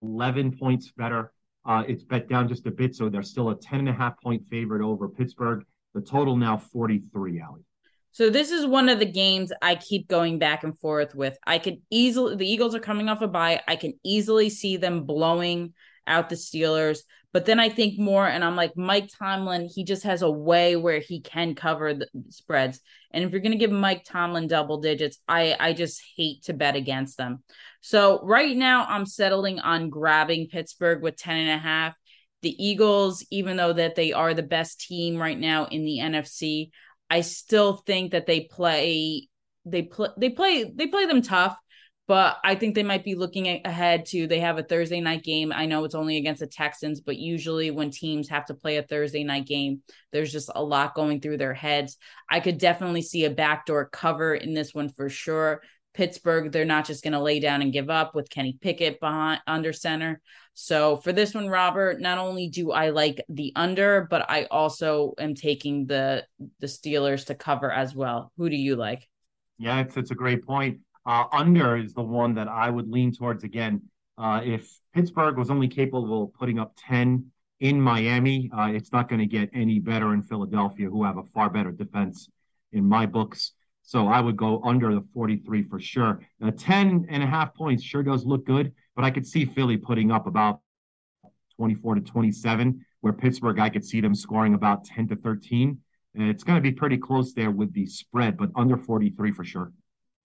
[0.01, 1.33] 11 points better
[1.65, 4.19] uh, it's bet down just a bit, so they're still a 10 and a half
[4.21, 5.63] point favorite over Pittsburgh.
[5.93, 7.61] The total now 43, Allie.
[8.11, 11.37] So this is one of the games I keep going back and forth with.
[11.45, 13.61] I could easily the Eagles are coming off a bye.
[13.67, 15.73] I can easily see them blowing
[16.05, 16.99] out the Steelers.
[17.33, 20.75] But then I think more, and I'm like, Mike Tomlin, he just has a way
[20.75, 22.79] where he can cover the spreads.
[23.09, 26.53] And if you're going to give Mike Tomlin double digits, I, I just hate to
[26.53, 27.43] bet against them.
[27.81, 31.95] So right now, I'm settling on grabbing Pittsburgh with 10 and a half.
[32.43, 36.69] The Eagles, even though that they are the best team right now in the NFC,
[37.09, 39.27] I still think that they play
[39.65, 41.55] they play they play they play them tough
[42.07, 45.53] but I think they might be looking ahead to they have a Thursday night game.
[45.53, 48.83] I know it's only against the Texans, but usually when teams have to play a
[48.83, 51.97] Thursday night game, there's just a lot going through their heads.
[52.29, 55.61] I could definitely see a backdoor cover in this one for sure.
[55.93, 59.41] Pittsburgh, they're not just going to lay down and give up with Kenny Pickett behind
[59.45, 60.21] under center.
[60.55, 65.13] So for this one, Robert, not only do I like the under, but I also
[65.19, 66.25] am taking the
[66.59, 68.31] the Steelers to cover as well.
[68.37, 69.07] Who do you like?
[69.57, 70.79] Yeah, it's, it's a great point.
[71.05, 73.81] Uh, under is the one that I would lean towards again.
[74.17, 77.25] Uh, if Pittsburgh was only capable of putting up 10
[77.59, 81.23] in Miami, uh, it's not going to get any better in Philadelphia, who have a
[81.33, 82.29] far better defense
[82.71, 83.53] in my books.
[83.81, 86.21] So I would go under the 43 for sure.
[86.39, 89.75] Now, 10 and a half points sure does look good, but I could see Philly
[89.75, 90.61] putting up about
[91.57, 95.77] 24 to 27, where Pittsburgh, I could see them scoring about 10 to 13.
[96.15, 99.43] And it's going to be pretty close there with the spread, but under 43 for
[99.43, 99.73] sure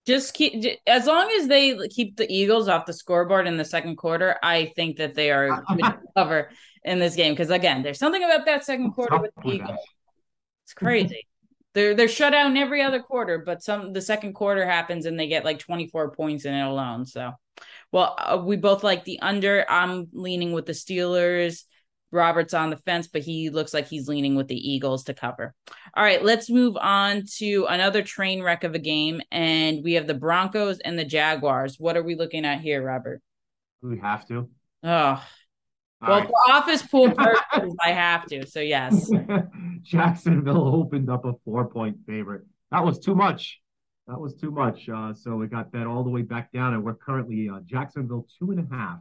[0.09, 3.97] just keep as long as they keep the Eagles off the scoreboard in the second
[3.97, 4.37] quarter.
[4.42, 5.62] I think that they are
[6.16, 6.51] cover
[6.83, 9.79] in this game because again, there's something about that second quarter with the Eagles.
[10.64, 11.29] It's crazy.
[11.75, 15.21] they're they're shut out in every other quarter, but some the second quarter happens and
[15.21, 17.05] they get like 24 points in it alone.
[17.05, 17.33] So,
[17.92, 19.66] well, uh, we both like the under.
[19.68, 21.64] I'm leaning with the Steelers.
[22.11, 25.55] Robert's on the fence, but he looks like he's leaning with the Eagles to cover.
[25.94, 29.21] All right, let's move on to another train wreck of a game.
[29.31, 31.77] And we have the Broncos and the Jaguars.
[31.79, 33.21] What are we looking at here, Robert?
[33.83, 34.49] We have to.
[34.83, 35.23] Oh,
[36.01, 36.27] well, right.
[36.27, 38.47] for office pool purposes, I have to.
[38.47, 39.11] So, yes.
[39.83, 42.42] Jacksonville opened up a four point favorite.
[42.71, 43.61] That was too much.
[44.07, 44.88] That was too much.
[44.88, 48.27] Uh, so we got that all the way back down, and we're currently uh, Jacksonville
[48.38, 49.01] two and a half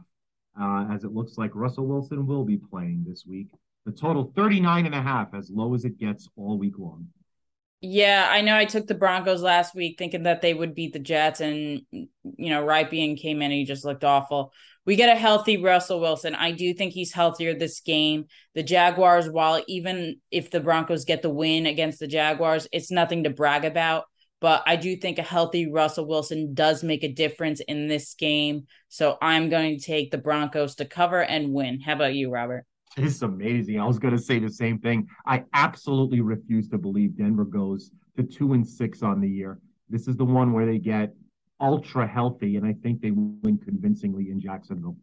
[0.60, 3.48] uh, as it looks like Russell Wilson will be playing this week.
[3.86, 7.08] The total 39 and a half, as low as it gets all week long.
[7.80, 10.98] Yeah, I know I took the Broncos last week thinking that they would beat the
[10.98, 14.52] Jets, and you know, being came in and he just looked awful.
[14.84, 16.34] We get a healthy Russell Wilson.
[16.34, 18.24] I do think he's healthier this game.
[18.54, 23.24] The Jaguars, while even if the Broncos get the win against the Jaguars, it's nothing
[23.24, 24.06] to brag about.
[24.40, 28.66] But I do think a healthy Russell Wilson does make a difference in this game.
[28.88, 31.80] So I'm going to take the Broncos to cover and win.
[31.80, 32.64] How about you, Robert?
[32.96, 33.80] It's amazing.
[33.80, 35.08] I was going to say the same thing.
[35.26, 39.58] I absolutely refuse to believe Denver goes to two and six on the year.
[39.90, 41.14] This is the one where they get
[41.60, 44.96] ultra healthy, and I think they win convincingly in Jacksonville.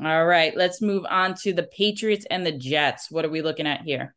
[0.00, 3.10] All right, let's move on to the Patriots and the Jets.
[3.10, 4.14] What are we looking at here?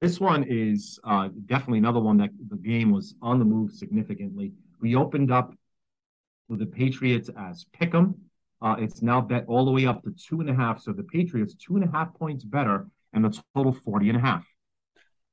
[0.00, 4.52] This one is uh, definitely another one that the game was on the move significantly.
[4.80, 5.54] We opened up
[6.48, 8.14] with the Patriots as pick'em
[8.62, 10.80] uh, it's now bet all the way up to two and a half.
[10.80, 14.20] So the Patriots, two and a half points better, and the total 40 and a
[14.20, 14.46] half.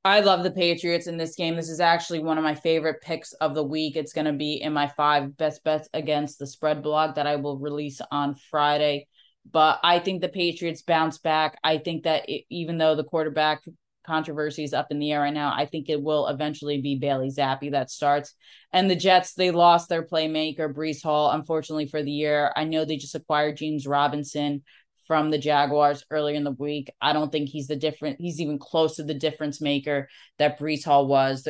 [0.04, 1.56] I love the Patriots in this game.
[1.56, 3.96] This is actually one of my favorite picks of the week.
[3.96, 7.36] It's going to be in my five best bets against the spread blog that I
[7.36, 9.08] will release on Friday.
[9.50, 11.58] But I think the Patriots bounce back.
[11.64, 13.62] I think that it, even though the quarterback
[14.04, 15.52] controversy is up in the air right now.
[15.54, 18.34] I think it will eventually be Bailey Zappe that starts.
[18.72, 22.52] And the Jets, they lost their playmaker, Breece Hall, unfortunately for the year.
[22.56, 24.62] I know they just acquired James Robinson
[25.06, 26.90] from the Jaguars earlier in the week.
[27.00, 30.84] I don't think he's the different, he's even close to the difference maker that Breece
[30.84, 31.46] Hall was.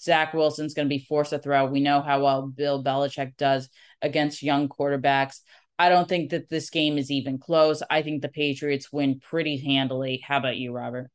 [0.00, 1.66] Zach Wilson's going to be forced to throw.
[1.66, 3.68] We know how well Bill Belichick does
[4.02, 5.40] against young quarterbacks.
[5.78, 7.82] I don't think that this game is even close.
[7.90, 10.22] I think the Patriots win pretty handily.
[10.24, 11.10] How about you, Robert?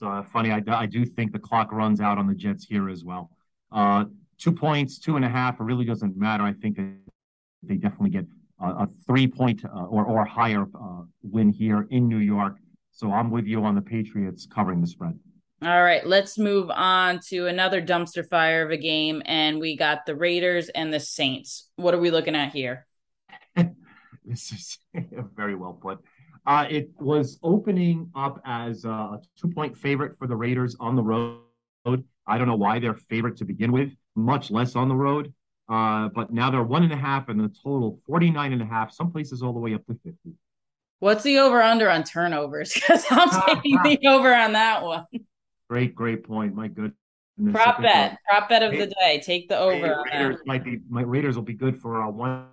[0.00, 0.50] It's uh, funny.
[0.50, 3.30] I, I do think the clock runs out on the Jets here as well.
[3.70, 4.06] Uh,
[4.38, 5.60] two points, two and a half.
[5.60, 6.42] It really doesn't matter.
[6.42, 6.78] I think
[7.62, 8.24] they definitely get
[8.62, 12.56] a, a three point uh, or or higher uh, win here in New York.
[12.92, 15.18] So I'm with you on the Patriots covering the spread.
[15.62, 20.06] All right, let's move on to another dumpster fire of a game, and we got
[20.06, 21.68] the Raiders and the Saints.
[21.76, 22.86] What are we looking at here?
[24.24, 24.78] this is
[25.36, 25.98] very well put.
[26.46, 31.02] Uh, it was opening up as a two point favorite for the Raiders on the
[31.02, 31.40] road.
[32.26, 35.32] I don't know why they're favorite to begin with, much less on the road.
[35.68, 38.92] Uh, but now they're one and a half and the total 49 and a half,
[38.92, 40.16] some places all the way up to 50.
[40.98, 42.72] What's the over under on turnovers?
[42.74, 43.30] Because I'm
[43.62, 45.06] taking the over on that one.
[45.68, 46.54] Great, great point.
[46.54, 46.92] My good.
[47.52, 49.22] Prop bet, prop bet of the day.
[49.24, 50.04] Take the over.
[50.12, 52.48] Raiders might be my Raiders will be good for a one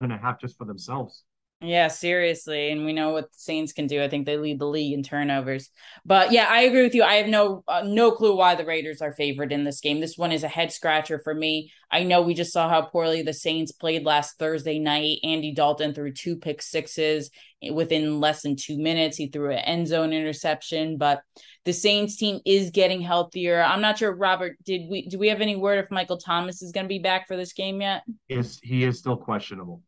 [0.00, 1.24] and a half just for themselves.
[1.62, 4.02] Yeah, seriously, and we know what the Saints can do.
[4.02, 5.68] I think they lead the league in turnovers.
[6.06, 7.02] But yeah, I agree with you.
[7.02, 10.00] I have no uh, no clue why the Raiders are favored in this game.
[10.00, 11.70] This one is a head scratcher for me.
[11.90, 15.18] I know we just saw how poorly the Saints played last Thursday night.
[15.22, 17.28] Andy Dalton threw two pick sixes
[17.70, 19.18] within less than 2 minutes.
[19.18, 21.20] He threw an end zone interception, but
[21.66, 23.60] the Saints team is getting healthier.
[23.60, 26.72] I'm not sure Robert, did we do we have any word if Michael Thomas is
[26.72, 28.02] going to be back for this game yet?
[28.28, 29.82] Yes, he is still questionable.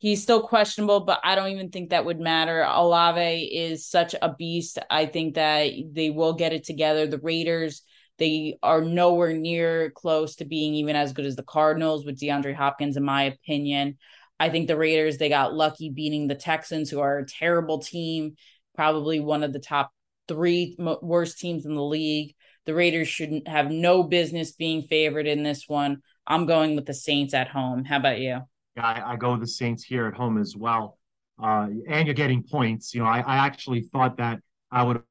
[0.00, 2.62] He's still questionable, but I don't even think that would matter.
[2.62, 4.78] Olave is such a beast.
[4.88, 7.08] I think that they will get it together.
[7.08, 7.82] The Raiders,
[8.16, 12.54] they are nowhere near close to being even as good as the Cardinals with DeAndre
[12.54, 13.98] Hopkins, in my opinion.
[14.38, 18.36] I think the Raiders, they got lucky beating the Texans, who are a terrible team,
[18.76, 19.92] probably one of the top
[20.28, 22.36] three worst teams in the league.
[22.66, 26.02] The Raiders shouldn't have no business being favored in this one.
[26.24, 27.84] I'm going with the Saints at home.
[27.84, 28.42] How about you?
[28.78, 30.98] I, I go the Saints here at home as well.
[31.40, 32.94] Uh, and you're getting points.
[32.94, 35.02] You know, I, I actually thought that I would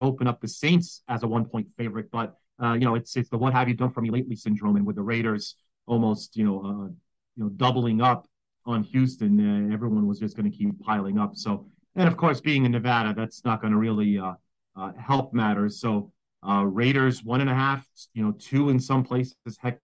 [0.00, 3.28] open up the Saints as a one point favorite, but uh, you know, it's it's
[3.28, 6.44] the what have you done for me lately syndrome, and with the Raiders almost you
[6.44, 6.88] know uh,
[7.36, 8.26] you know doubling up
[8.64, 11.36] on Houston, uh, everyone was just going to keep piling up.
[11.36, 14.34] So, and of course, being in Nevada, that's not going to really uh,
[14.76, 15.80] uh, help matters.
[15.80, 16.12] So,
[16.44, 19.34] Raiders one and a half, you know, two in some places.
[19.58, 19.80] Heck,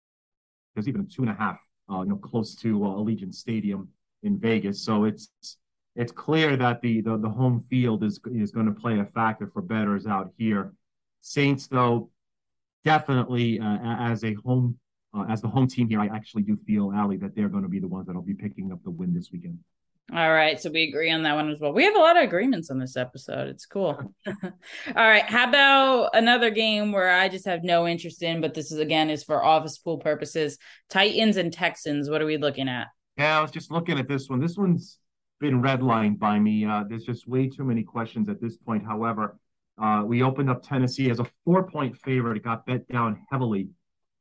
[0.75, 1.59] there's even two and a half
[2.01, 3.89] you know, close to uh, Allegiant Stadium
[4.23, 4.83] in Vegas.
[4.83, 5.29] So it's
[5.95, 9.51] it's clear that the the, the home field is is going to play a factor
[9.53, 10.73] for bettors out here.
[11.21, 12.11] Saints, though,
[12.85, 14.79] definitely uh, as a home
[15.15, 17.69] uh, as the home team here, I actually do feel, Ali, that they're going to
[17.69, 19.59] be the ones that'll be picking up the win this weekend.
[20.15, 21.73] All right, so we agree on that one as well.
[21.73, 23.49] We have a lot of agreements on this episode.
[23.49, 24.15] It's cool.
[24.27, 24.43] All
[24.95, 28.79] right, how about another game where I just have no interest in, but this is
[28.79, 30.59] again is for office pool purposes.
[30.91, 32.11] Titans and Texans.
[32.11, 32.89] What are we looking at?
[33.17, 34.39] Yeah, I was just looking at this one.
[34.39, 34.99] This one's
[35.41, 36.67] been redlined by me.
[36.67, 38.85] Uh, there's just way too many questions at this point.
[38.85, 39.39] However,
[39.81, 42.37] uh, we opened up Tennessee as a four-point favorite.
[42.37, 43.71] It got bet down heavily,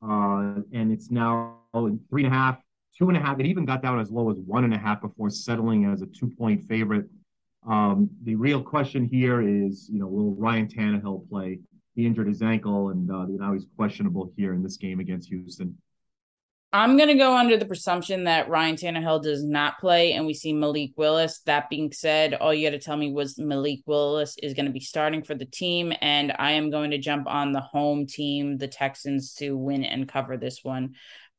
[0.02, 1.58] uh, and it's now
[2.10, 2.60] three and a half
[2.98, 3.40] two and a half.
[3.40, 6.08] It even got down as low as one and a half before settling as a
[6.08, 7.06] two point favorite.
[7.68, 11.60] Um, the real question here is, you know, will Ryan Tannehill play?
[11.96, 15.78] He injured his ankle, and uh, now he's questionable here in this game against Houston.
[16.74, 20.34] I'm going to go under the presumption that Ryan Tannehill does not play and we
[20.34, 21.42] see Malik Willis.
[21.42, 24.72] That being said, all you got to tell me was Malik Willis is going to
[24.72, 25.92] be starting for the team.
[26.00, 30.08] And I am going to jump on the home team, the Texans, to win and
[30.08, 30.96] cover this one.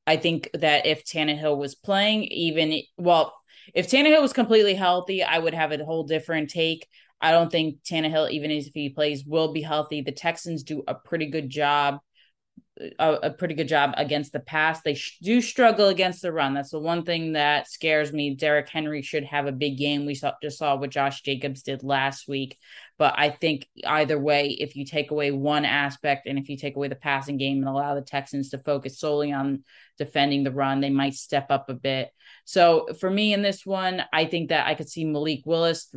[0.06, 3.34] I think that if Tannehill was playing, even, well,
[3.74, 6.88] if Tannehill was completely healthy, I would have a whole different take.
[7.20, 10.02] I don't think Tannehill, even if he plays, will be healthy.
[10.02, 12.00] The Texans do a pretty good job
[12.98, 14.80] a, a, pretty good job against the pass.
[14.82, 16.54] They sh- do struggle against the run.
[16.54, 18.34] That's the one thing that scares me.
[18.34, 20.06] Derrick Henry should have a big game.
[20.06, 22.58] We saw just saw what Josh Jacobs did last week.
[23.02, 26.76] But I think either way, if you take away one aspect and if you take
[26.76, 29.64] away the passing game and allow the Texans to focus solely on
[29.98, 32.10] defending the run, they might step up a bit.
[32.44, 35.92] So for me in this one, I think that I could see Malik Willis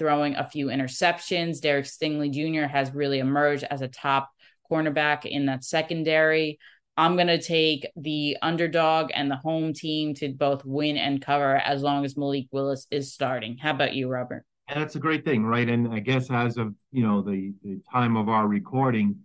[0.00, 1.60] throwing a few interceptions.
[1.60, 2.66] Derek Stingley Jr.
[2.66, 4.28] has really emerged as a top
[4.68, 6.58] cornerback in that secondary.
[6.96, 11.54] I'm going to take the underdog and the home team to both win and cover
[11.54, 13.58] as long as Malik Willis is starting.
[13.58, 14.44] How about you, Robert?
[14.68, 15.68] And that's a great thing, right?
[15.68, 19.16] And I guess as of you know the, the time of our recording,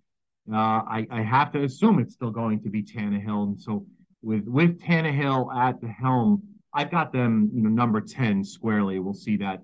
[0.52, 0.56] uh,
[0.88, 3.44] I, I have to assume it's still going to be Tannehill.
[3.48, 3.86] And so
[4.22, 9.00] with with Tannehill at the helm, I've got them, you know, number ten squarely.
[9.00, 9.62] We'll see that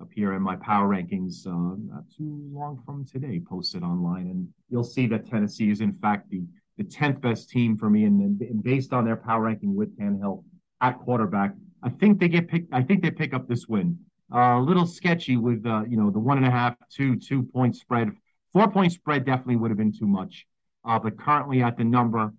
[0.00, 4.84] appear in my power rankings uh, not too long from today, posted online, and you'll
[4.84, 6.42] see that Tennessee is in fact the
[6.78, 10.44] the tenth best team for me, and, and based on their power ranking with Tannehill
[10.80, 11.52] at quarterback,
[11.82, 12.72] I think they get picked.
[12.72, 13.98] I think they pick up this win.
[14.30, 17.76] A little sketchy with uh, you know the one and a half, two, two point
[17.76, 18.10] spread.
[18.52, 20.46] Four point spread definitely would have been too much,
[20.84, 22.32] uh, but currently at the number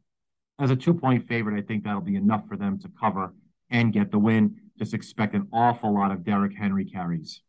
[0.59, 3.33] as a two point favorite, I think that'll be enough for them to cover
[3.71, 4.55] and get the win.
[4.77, 7.41] Just expect an awful lot of Derrick Henry carries.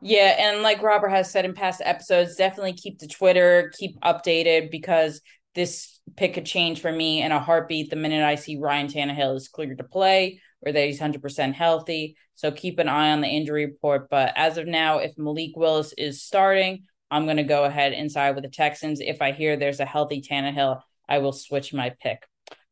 [0.00, 4.70] Yeah, and like Robert has said in past episodes, definitely keep the Twitter, keep updated
[4.70, 5.20] because
[5.54, 9.36] this pick could change for me in a heartbeat the minute I see Ryan Tannehill
[9.36, 12.16] is cleared to play or that he's 100% healthy.
[12.34, 14.08] So keep an eye on the injury report.
[14.10, 18.34] But as of now, if Malik Willis is starting, I'm going to go ahead inside
[18.34, 19.00] with the Texans.
[19.00, 22.26] If I hear there's a healthy Tannehill, I will switch my pick.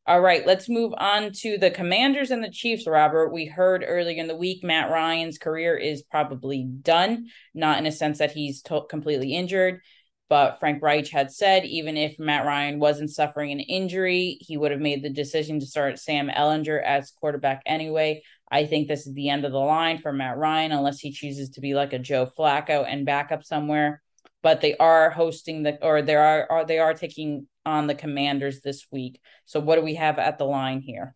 [0.07, 3.33] All right, let's move on to the Commanders and the Chiefs, Robert.
[3.33, 7.91] We heard earlier in the week Matt Ryan's career is probably done, not in a
[7.91, 9.81] sense that he's to- completely injured,
[10.27, 14.71] but Frank Reich had said even if Matt Ryan wasn't suffering an injury, he would
[14.71, 18.23] have made the decision to start Sam Ehlinger as quarterback anyway.
[18.49, 21.49] I think this is the end of the line for Matt Ryan, unless he chooses
[21.51, 24.01] to be like a Joe Flacco and back up somewhere.
[24.41, 28.61] But they are hosting the, or they are, are they are taking on the Commanders
[28.61, 29.19] this week.
[29.45, 31.15] So what do we have at the line here?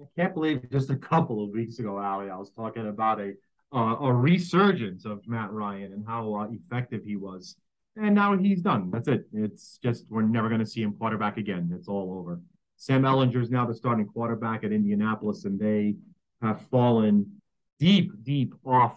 [0.00, 3.32] I can't believe just a couple of weeks ago, Ali, I was talking about a
[3.74, 7.56] uh, a resurgence of Matt Ryan and how uh, effective he was,
[8.00, 8.90] and now he's done.
[8.90, 9.26] That's it.
[9.32, 11.70] It's just we're never going to see him quarterback again.
[11.74, 12.40] It's all over.
[12.76, 15.96] Sam Ehlinger is now the starting quarterback at Indianapolis, and they
[16.40, 17.40] have fallen
[17.80, 18.96] deep, deep off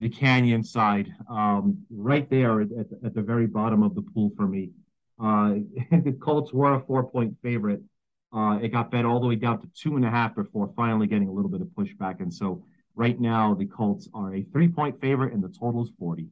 [0.00, 2.68] the canyon side, um, right there at,
[3.04, 4.70] at the very bottom of the pool for me.
[5.20, 5.54] Uh,
[5.90, 7.82] the Colts were a four point favorite.
[8.32, 11.06] Uh, it got bet all the way down to two and a half before finally
[11.06, 12.20] getting a little bit of pushback.
[12.20, 12.62] And so
[12.94, 16.26] right now, the Colts are a three point favorite, and the total is 40.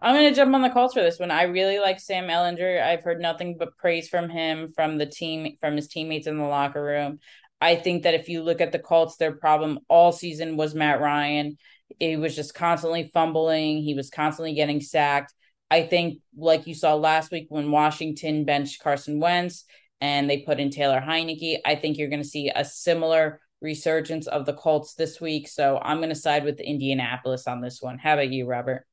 [0.00, 1.30] I'm going to jump on the Colts for this one.
[1.30, 2.82] I really like Sam Ehlinger.
[2.82, 6.44] I've heard nothing but praise from him, from the team, from his teammates in the
[6.44, 7.18] locker room.
[7.60, 11.00] I think that if you look at the Colts, their problem all season was Matt
[11.00, 11.58] Ryan.
[11.98, 13.82] He was just constantly fumbling.
[13.82, 15.34] He was constantly getting sacked.
[15.70, 19.64] I think, like you saw last week when Washington benched Carson Wentz
[20.00, 24.28] and they put in Taylor Heinicke, I think you're going to see a similar resurgence
[24.28, 25.48] of the Colts this week.
[25.48, 27.98] So I'm going to side with Indianapolis on this one.
[27.98, 28.86] How about you, Robert?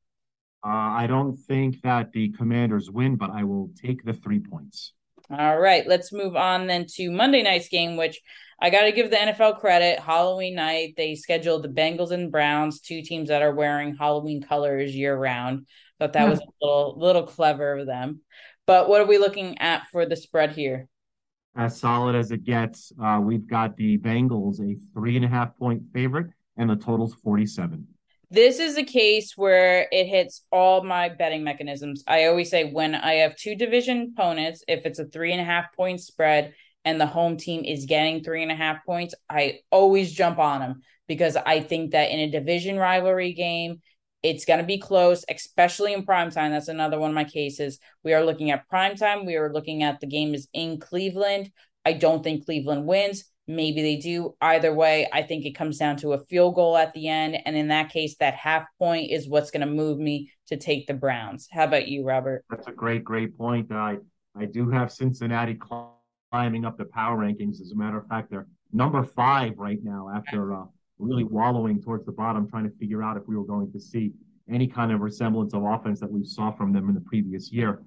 [0.66, 4.93] Uh, I don't think that the Commanders win, but I will take the three points.
[5.30, 8.20] All right, let's move on then to Monday night's game, which
[8.59, 9.99] I got to give the NFL credit.
[9.99, 14.95] Halloween night, they scheduled the Bengals and Browns, two teams that are wearing Halloween colors
[14.95, 15.68] year round.
[15.99, 18.22] Thought that was a little little clever of them.
[18.66, 20.88] But what are we looking at for the spread here?
[21.55, 22.91] As solid as it gets.
[23.01, 27.13] Uh, we've got the Bengals a three and a half point favorite, and the total's
[27.13, 27.88] 47.
[28.36, 32.04] This is a case where it hits all my betting mechanisms.
[32.06, 35.46] I always say when I have two division opponents, if it's a three and a
[35.46, 39.60] half point spread and the home team is getting three and a half points, I
[39.72, 43.82] always jump on them because I think that in a division rivalry game,
[44.22, 46.52] it's going to be close, especially in prime time.
[46.52, 47.80] That's another one of my cases.
[48.04, 49.26] We are looking at prime time.
[49.26, 51.52] We are looking at the game is in Cleveland.
[51.86, 53.24] I don't think Cleveland wins.
[53.48, 54.36] Maybe they do.
[54.41, 57.38] Either way, I think it comes down to a field goal at the end.
[57.46, 60.88] And in that case, that half point is what's going to move me to take
[60.88, 61.48] the Browns.
[61.52, 62.43] How about you, Robert?
[62.50, 63.72] That's a great, great point.
[63.72, 63.98] I
[64.38, 65.58] I do have Cincinnati
[66.32, 67.62] climbing up the power rankings.
[67.62, 70.66] As a matter of fact, they're number five right now after uh,
[71.00, 74.12] really wallowing towards the bottom, trying to figure out if we were going to see
[74.50, 77.82] any kind of resemblance of offense that we saw from them in the previous year.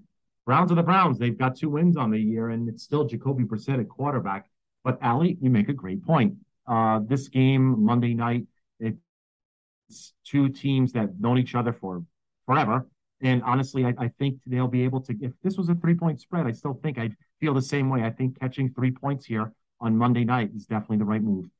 [0.46, 1.18] Browns are the Browns.
[1.18, 4.48] They've got two wins on the year, and it's still Jacoby Brissett at quarterback.
[4.88, 6.32] But Ali, you make a great point.
[6.66, 8.46] Uh, this game Monday night,
[8.80, 12.02] it's two teams that known each other for
[12.46, 12.86] forever.
[13.20, 15.14] And honestly, I, I think they'll be able to.
[15.20, 18.02] If this was a three point spread, I still think I'd feel the same way.
[18.02, 21.50] I think catching three points here on Monday night is definitely the right move.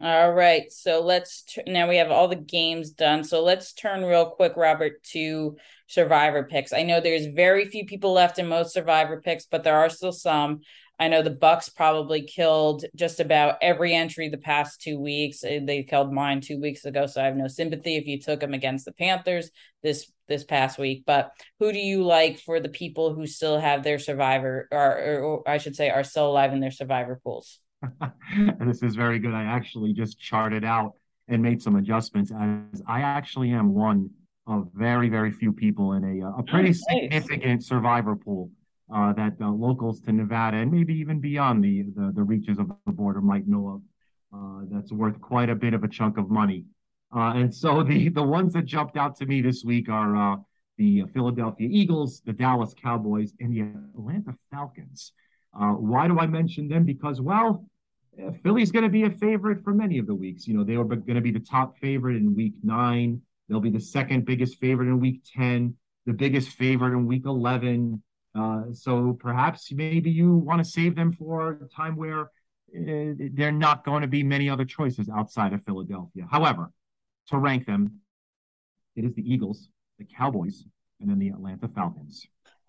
[0.00, 0.70] All right.
[0.70, 3.24] So let's t- now we have all the games done.
[3.24, 5.56] So let's turn real quick, Robert, to
[5.88, 6.72] survivor picks.
[6.72, 10.12] I know there's very few people left in most survivor picks, but there are still
[10.12, 10.60] some.
[10.98, 15.44] I know the Bucs probably killed just about every entry the past two weeks.
[15.44, 18.40] Uh, they killed mine two weeks ago, so I have no sympathy if you took
[18.40, 19.50] them against the Panthers
[19.82, 21.04] this this past week.
[21.06, 25.20] But who do you like for the people who still have their survivor, or, or,
[25.20, 27.60] or I should say, are still alive in their survivor pools?
[28.60, 29.34] this is very good.
[29.34, 30.92] I actually just charted out
[31.28, 34.10] and made some adjustments as I actually am one
[34.46, 36.84] of very, very few people in a, a pretty oh, nice.
[36.88, 38.50] significant survivor pool
[38.92, 42.70] uh, that uh, locals to Nevada and maybe even beyond the, the, the reaches of
[42.86, 43.82] the border might know of.
[44.36, 46.64] Uh, that's worth quite a bit of a chunk of money.
[47.14, 50.36] Uh, and so the the ones that jumped out to me this week are uh,
[50.78, 55.12] the Philadelphia Eagles, the Dallas Cowboys, and the Atlanta Falcons.
[55.52, 56.84] Why do I mention them?
[56.84, 57.64] Because, well,
[58.22, 60.46] uh, Philly's going to be a favorite for many of the weeks.
[60.46, 63.20] You know, they were going to be the top favorite in week nine.
[63.48, 65.74] They'll be the second biggest favorite in week 10,
[66.06, 68.02] the biggest favorite in week 11.
[68.36, 73.48] Uh, so perhaps maybe you want to save them for a time where uh, there
[73.48, 76.26] are not going to be many other choices outside of Philadelphia.
[76.30, 76.70] However,
[77.28, 78.00] to rank them,
[78.94, 79.68] it is the Eagles,
[79.98, 80.64] the Cowboys,
[81.00, 82.26] and then the Atlanta Falcons.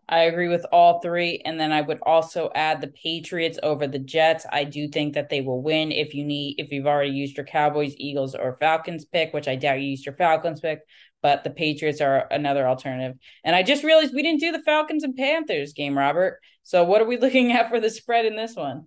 [0.10, 1.42] I agree with all three.
[1.44, 4.46] And then I would also add the Patriots over the Jets.
[4.52, 7.46] I do think that they will win if you need if you've already used your
[7.46, 10.80] Cowboys, Eagles, or Falcons pick, which I doubt you used your Falcons pick,
[11.22, 13.18] but the Patriots are another alternative.
[13.44, 16.40] And I just realized we didn't do the Falcons and Panthers game, Robert.
[16.64, 18.86] So what are we looking at for the spread in this one?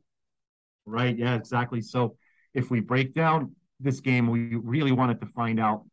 [0.86, 1.16] Right.
[1.16, 1.82] Yeah, exactly.
[1.82, 2.16] So
[2.54, 5.84] if we break down this game, we really wanted to find out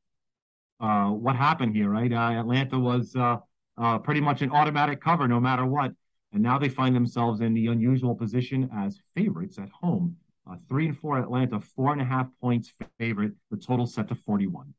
[0.79, 2.11] uh, what happened here, right?
[2.11, 3.37] Uh, Atlanta was uh,
[3.77, 5.91] uh, pretty much an automatic cover no matter what.
[6.33, 10.17] And now they find themselves in the unusual position as favorites at home.
[10.49, 13.33] Uh, three and four Atlanta, four and a half points favorite.
[13.51, 14.73] The total set to 41.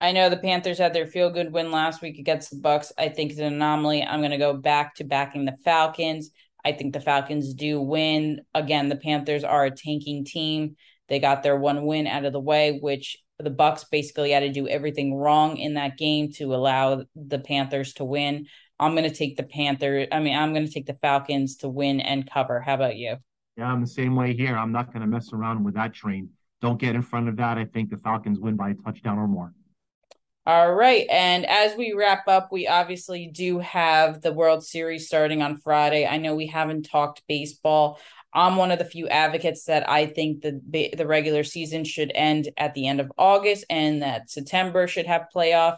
[0.00, 2.92] I know the Panthers had their feel good win last week against the Bucs.
[2.98, 4.02] I think it's an anomaly.
[4.02, 6.30] I'm going to go back to backing the Falcons.
[6.64, 8.42] I think the Falcons do win.
[8.54, 10.76] Again, the Panthers are a tanking team.
[11.08, 14.52] They got their one win out of the way, which the Bucs basically had to
[14.52, 18.46] do everything wrong in that game to allow the Panthers to win.
[18.78, 20.08] I'm going to take the Panthers.
[20.12, 22.60] I mean, I'm going to take the Falcons to win and cover.
[22.60, 23.16] How about you?
[23.56, 24.56] Yeah, I'm the same way here.
[24.56, 26.30] I'm not going to mess around with that train.
[26.60, 27.58] Don't get in front of that.
[27.58, 29.52] I think the Falcons win by a touchdown or more.
[30.46, 31.06] All right.
[31.10, 36.06] And as we wrap up, we obviously do have the World Series starting on Friday.
[36.06, 37.98] I know we haven't talked baseball.
[38.34, 40.60] I'm one of the few advocates that I think the
[40.96, 45.28] the regular season should end at the end of August and that September should have
[45.34, 45.76] playoff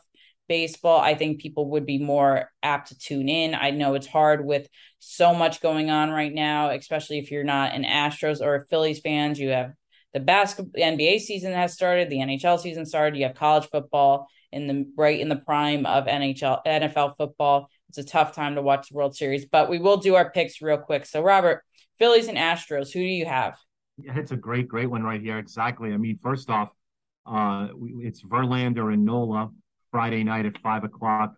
[0.49, 1.01] baseball.
[1.01, 3.55] I think people would be more apt to tune in.
[3.55, 7.75] I know it's hard with so much going on right now, especially if you're not
[7.75, 9.39] an Astros or a Phillies fans.
[9.39, 9.73] You have
[10.15, 14.67] the basketball NBA season has started, the NHL season started, you have college football in
[14.67, 17.69] the right in the prime of NHL NFL football.
[17.89, 20.61] It's a tough time to watch the World Series, but we will do our picks
[20.61, 21.07] real quick.
[21.07, 21.63] So Robert,
[21.99, 22.93] Phillies and Astros.
[22.93, 23.57] Who do you have?
[23.99, 25.39] Yeah, it's a great, great one right here.
[25.39, 25.93] Exactly.
[25.93, 26.69] I mean, first off,
[27.25, 27.69] uh,
[28.01, 29.51] it's Verlander and Nola
[29.91, 31.35] Friday night at five o'clock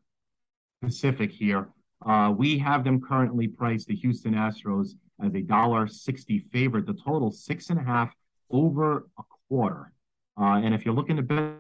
[0.83, 1.69] Pacific here.
[2.05, 4.91] Uh, we have them currently priced the Houston Astros
[5.25, 6.87] as a dollar sixty favorite.
[6.87, 8.13] The total six and a half
[8.51, 9.93] over a quarter.
[10.41, 11.55] Uh, and if you're looking to bet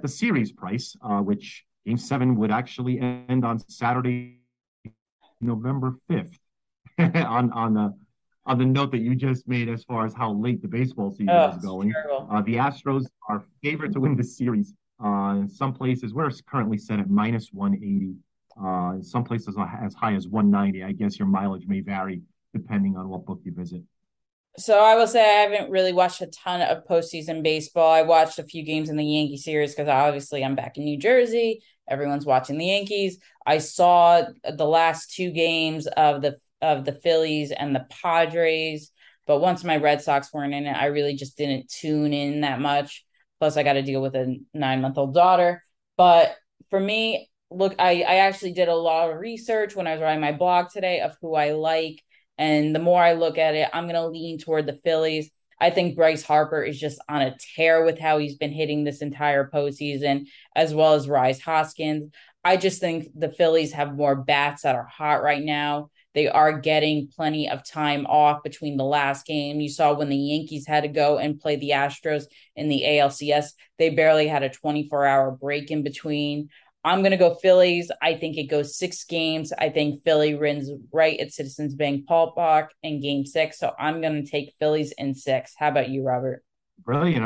[0.00, 4.38] the series price, uh, which Game Seven would actually end on Saturday,
[5.40, 6.38] November fifth,
[6.98, 7.94] on on the
[8.44, 11.30] on the note that you just made as far as how late the baseball season
[11.30, 11.92] oh, is going.
[12.10, 14.74] Uh, the Astros are favored to win the series.
[15.02, 18.14] Uh, in some places, we're currently set at minus 180.
[18.60, 20.84] Uh, in some places, as high as 190.
[20.84, 22.22] I guess your mileage may vary
[22.52, 23.82] depending on what book you visit.
[24.58, 27.90] So I will say I haven't really watched a ton of postseason baseball.
[27.90, 30.98] I watched a few games in the Yankee series because obviously I'm back in New
[30.98, 31.62] Jersey.
[31.88, 33.18] Everyone's watching the Yankees.
[33.46, 38.92] I saw the last two games of the of the Phillies and the Padres.
[39.26, 42.60] But once my Red Sox weren't in it, I really just didn't tune in that
[42.60, 43.04] much.
[43.40, 45.62] Plus, I got to deal with a nine month old daughter.
[45.96, 46.36] But
[46.70, 50.20] for me, look, I, I actually did a lot of research when I was writing
[50.20, 52.02] my blog today of who I like.
[52.42, 55.30] And the more I look at it, I'm going to lean toward the Phillies.
[55.60, 59.00] I think Bryce Harper is just on a tear with how he's been hitting this
[59.00, 60.26] entire postseason,
[60.56, 62.10] as well as Rhys Hoskins.
[62.42, 65.90] I just think the Phillies have more bats that are hot right now.
[66.14, 69.60] They are getting plenty of time off between the last game.
[69.60, 72.24] You saw when the Yankees had to go and play the Astros
[72.56, 76.48] in the ALCS, they barely had a 24 hour break in between.
[76.84, 77.90] I'm going to go Phillies.
[78.02, 79.52] I think it goes six games.
[79.56, 83.58] I think Philly wins right at Citizens Bank Ballpark in game six.
[83.58, 85.54] So I'm going to take Phillies in six.
[85.56, 86.42] How about you, Robert?
[86.84, 87.24] Brilliant.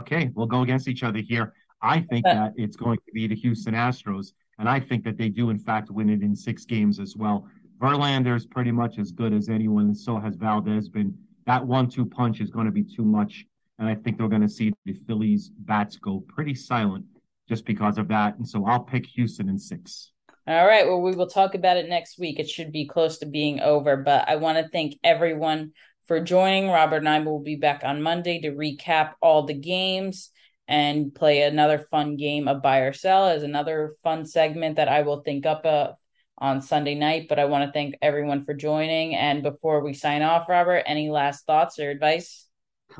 [0.00, 0.30] Okay.
[0.34, 1.52] We'll go against each other here.
[1.82, 2.34] I think uh.
[2.34, 4.28] that it's going to be the Houston Astros.
[4.58, 7.46] And I think that they do, in fact, win it in six games as well.
[7.78, 11.12] Verlander is pretty much as good as anyone, and so has Valdez been.
[11.46, 13.44] That one two punch is going to be too much.
[13.78, 17.04] And I think they're going to see the Phillies bats go pretty silent
[17.48, 18.36] just because of that.
[18.36, 20.10] And so I'll pick Houston in six.
[20.46, 20.86] All right.
[20.86, 22.38] Well, we will talk about it next week.
[22.38, 25.72] It should be close to being over, but I want to thank everyone
[26.06, 26.68] for joining.
[26.68, 30.30] Robert and I will be back on Monday to recap all the games
[30.68, 35.02] and play another fun game of buy or sell as another fun segment that I
[35.02, 35.92] will think up uh,
[36.38, 37.26] on Sunday night.
[37.28, 39.14] But I want to thank everyone for joining.
[39.14, 42.46] And before we sign off, Robert, any last thoughts or advice?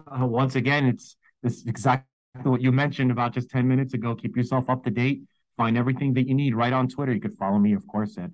[0.06, 1.62] Uh, once again, it's this
[2.42, 4.14] what you mentioned about just 10 minutes ago.
[4.14, 5.22] Keep yourself up to date.
[5.56, 7.12] Find everything that you need right on Twitter.
[7.12, 8.30] You could follow me, of course, at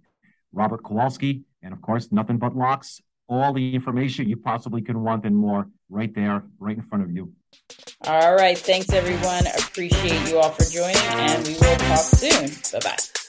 [0.52, 1.42] Robert Kowalski.
[1.62, 3.00] And of course, nothing but locks.
[3.28, 7.12] All the information you possibly could want and more right there, right in front of
[7.12, 7.32] you.
[8.04, 8.58] All right.
[8.58, 9.46] Thanks, everyone.
[9.58, 12.48] Appreciate you all for joining, and we will talk soon.
[12.72, 13.19] Bye bye.